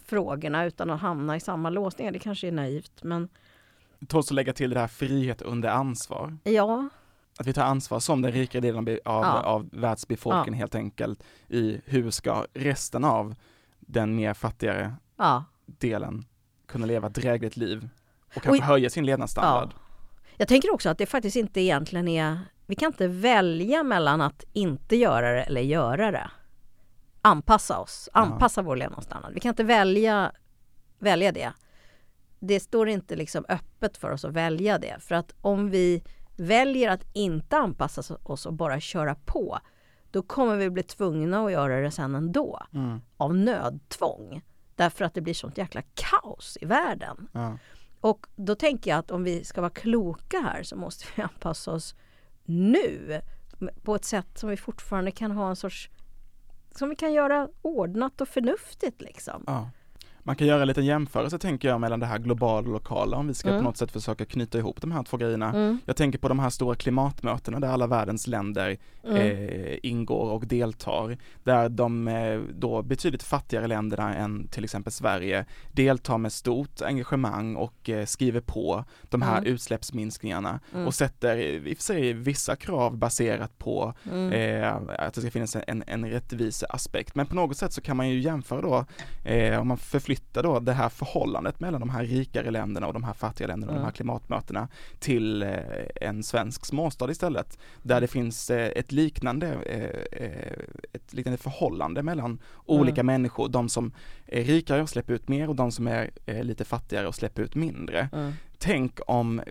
[0.04, 2.12] frågorna utan att hamna i samma låsningar.
[2.12, 3.28] Det kanske är naivt, men
[4.08, 6.36] Tåls att lägga till det här frihet under ansvar.
[6.44, 6.88] ja,
[7.42, 9.40] Att vi tar ansvar som den rika delen av, Ja.
[9.40, 13.34] av världsbefolkningen helt enkelt i hur ska resten av
[13.80, 15.44] den mer fattigare ja.
[15.66, 16.24] delen
[16.66, 17.88] kunna leva ett drägligt liv
[18.36, 19.74] och kanske Och- höja sin levnadsstandard.
[20.36, 22.38] Jag tänker också att det faktiskt inte egentligen är...
[22.66, 26.30] Vi kan inte välja mellan att inte göra det eller göra det.
[27.22, 29.32] Anpassa oss, anpassa vår levnadsstandard.
[29.34, 30.32] Vi kan inte välja,
[30.98, 31.52] välja det.
[32.38, 34.96] Det står inte liksom öppet för oss att välja det.
[35.00, 36.02] För att om vi
[36.36, 39.58] väljer att inte anpassa oss och bara köra på
[40.12, 42.62] då kommer vi bli tvungna att göra det sen ändå.
[42.74, 43.00] Mm.
[43.16, 44.42] Av nödtvång.
[44.76, 47.28] Därför att det blir sånt jäkla kaos i världen.
[47.32, 47.58] Ja.
[48.00, 51.72] Och då tänker jag att om vi ska vara kloka här så måste vi anpassa
[51.72, 51.94] oss
[52.44, 53.20] nu
[53.82, 55.90] på ett sätt som vi fortfarande kan ha en sorts
[56.70, 59.44] som vi kan göra ordnat och förnuftigt liksom.
[59.46, 59.70] Ja.
[60.24, 63.28] Man kan göra en liten jämförelse tänker jag mellan det här globala och lokala om
[63.28, 63.60] vi ska Mm.
[63.60, 65.48] på något sätt försöka knyta ihop de här två grejerna.
[65.48, 65.78] Mm.
[65.84, 69.16] Jag tänker på de här stora klimatmötena där alla världens länder Mm.
[69.16, 71.16] eh, ingår och deltar.
[71.44, 77.56] Där de eh, då betydligt fattigare länderna än till exempel Sverige deltar med stort engagemang
[77.56, 79.52] och eh, skriver på de här Mm.
[79.54, 80.86] utsläppsminskningarna Mm.
[80.86, 84.32] och sätter i och för sig vissa krav baserat på Mm.
[84.32, 84.74] eh,
[85.06, 87.14] att det ska finnas en, en rättvis aspekt.
[87.14, 88.84] Men på något sätt så kan man ju jämföra då,
[89.30, 93.04] eh, om man förflyttar då det här förhållandet mellan de här rikare länderna och de
[93.04, 93.84] här fattiga länderna och de Mm.
[93.84, 95.58] här klimatmötena till eh,
[96.00, 97.58] en svensk småstad istället.
[97.82, 99.48] Där det finns eh, ett liknande,
[100.12, 100.52] eh,
[100.92, 103.06] ett liknande förhållande mellan olika Mm.
[103.06, 103.92] människor, de som
[104.26, 106.10] är rikare och släpper ut mer och de som är
[106.42, 108.32] lite fattigare och släpper ut mindre Mm.
[108.58, 109.42] tänk om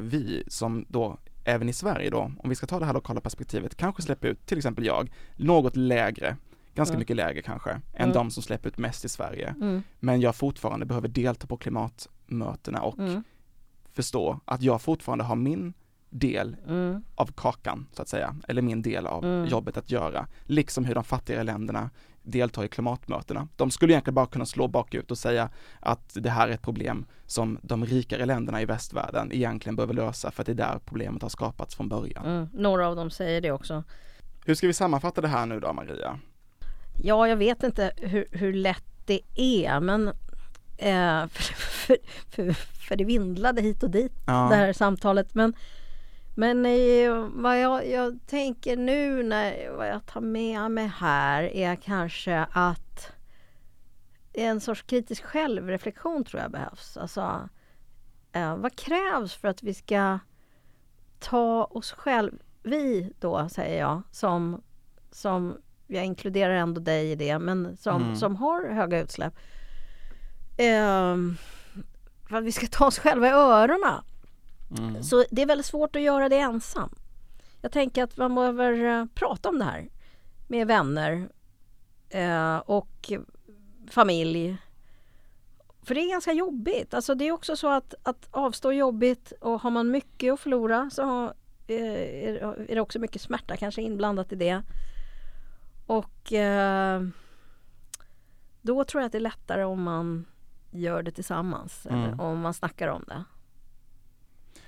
[0.00, 3.74] vi som då även i Sverige då, om vi ska ta det här lokala perspektivet,
[3.76, 6.36] kanske släpper ut, till exempel jag, något lägre,
[6.76, 6.98] ganska Mm.
[6.98, 8.12] mycket lägre kanske, än Mm.
[8.12, 9.48] de som släpper ut mest i Sverige.
[9.60, 9.82] Mm.
[10.00, 13.24] Men jag fortfarande behöver delta på klimatmötena och Mm.
[13.92, 15.74] förstå att jag fortfarande har min
[16.10, 17.02] del Mm.
[17.14, 19.46] av kakan, så att säga, eller min del av Mm.
[19.46, 21.90] jobbet att göra, liksom hur de fattigare länderna
[22.22, 23.48] deltar i klimatmötena.
[23.56, 25.50] De skulle egentligen bara kunna slå bakut och säga
[25.80, 30.30] att det här är ett problem som de rikare länderna i västvärlden egentligen behöver lösa
[30.30, 32.48] för att det är där problemet har skapats från början.
[32.52, 33.84] Några av dem säger det också.
[34.46, 36.18] Hur ska vi sammanfatta det här nu då, Maria?
[37.02, 40.08] Ja, jag vet inte hur, hur lätt det är men
[40.78, 41.96] eh, för, för,
[42.30, 42.52] för,
[42.88, 44.46] för det vindlade hit och dit Ja.
[44.50, 45.34] det här samtalet.
[45.34, 45.54] Men,
[46.34, 51.76] men eh, vad jag, jag tänker nu när vad jag tar med mig här är
[51.76, 53.12] kanske att
[54.32, 56.96] en sorts kritisk självreflektion tror jag behövs.
[56.96, 57.48] Alltså,
[58.32, 60.18] eh, vad krävs för att vi ska
[61.18, 62.32] ta oss själv,
[62.62, 64.62] vi då säger jag, som,
[65.10, 68.16] som jag inkluderar ändå dig i det, men som, Mm.
[68.16, 69.34] som har höga utsläpp.
[70.56, 71.36] Ehm,
[72.28, 74.02] för att vi ska ta oss själva i öronen.
[74.78, 75.02] Mm.
[75.02, 76.90] Så det är väldigt svårt att göra det ensam.
[77.62, 79.88] Jag tänker att man behöver eh, prata om det här
[80.48, 81.28] med vänner
[82.08, 83.12] eh, och
[83.90, 84.56] familj.
[85.82, 86.94] För det är ganska jobbigt.
[86.94, 90.40] Alltså det är också så att, att avstå är jobbigt och har man mycket att
[90.40, 91.34] förlora så har,
[91.66, 91.76] eh,
[92.68, 94.62] är det också mycket smärta kanske inblandat i det.
[95.86, 97.02] Och eh,
[98.62, 100.24] då tror jag att det är lättare om man
[100.70, 101.86] gör det tillsammans.
[101.90, 102.00] Mm.
[102.04, 103.24] Eller om man snackar om det.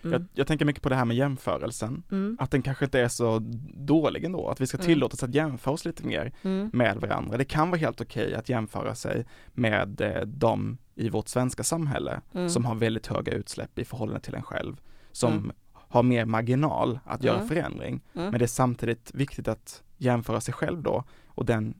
[0.03, 0.13] Mm.
[0.13, 2.37] Jag, jag tänker mycket på det här med jämförelsen, Mm.
[2.41, 3.39] att den kanske inte är så
[3.75, 4.87] dålig ändå, att vi ska Mm.
[4.87, 6.71] tillåtas att jämföra oss lite mer Mm.
[6.73, 7.37] med varandra.
[7.37, 12.21] Det kan vara helt okej att jämföra sig med eh, de i vårt svenska samhälle
[12.33, 12.49] Mm.
[12.51, 14.77] som har väldigt höga utsläpp i förhållande till en själv,
[15.13, 18.01] som har mer marginal att göra förändring.
[18.13, 21.75] Men det är samtidigt viktigt att jämföra sig själv då och den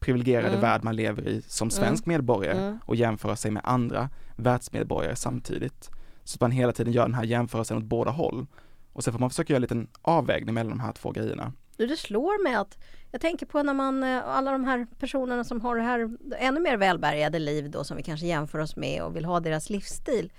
[0.00, 0.60] privilegierade Mm.
[0.60, 2.78] värld man lever i som svensk medborgare Mm.
[2.84, 5.90] och jämföra sig med andra världsmedborgare samtidigt.
[6.24, 8.46] Så att man hela tiden gör den här jämförelsen åt båda håll.
[8.92, 11.52] Och sen får man försöka göra en liten avvägning mellan de här två grejerna.
[11.76, 12.78] Det slår mig att
[13.10, 16.60] jag tänker på när man, eh, alla de här personerna som har det här ännu
[16.60, 20.32] mer välbärgade liv då som vi kanske jämför oss med och vill ha deras livsstil.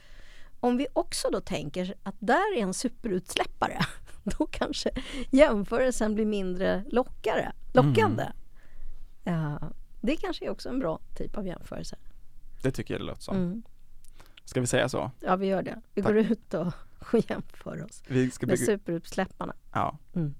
[0.59, 3.79] Om vi också då tänker att där är en superutsläppare.
[4.37, 4.89] då kanske
[5.29, 8.31] jämförelsen blir mindre lockare, lockande.
[9.23, 9.53] Mm.
[9.53, 9.63] Uh,
[10.01, 11.95] det kanske är också en bra typ av jämförelse.
[12.61, 13.37] Det tycker jag det låter som.
[13.37, 13.63] Mm.
[14.45, 15.11] Ska vi säga så?
[15.19, 15.81] Ja, vi gör det.
[15.93, 16.11] Vi Tack.
[16.11, 16.73] går ut och,
[17.29, 19.53] jämför oss vi ska med superutsläpparna.
[19.73, 19.97] Ja.
[20.15, 20.35] Mm.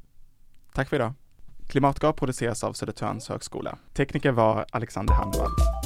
[0.74, 1.14] Tack för idag.
[1.68, 3.78] Klimatgap produceras av Södertörns högskola.
[3.94, 5.79] Tekniker var Alexander Handvall.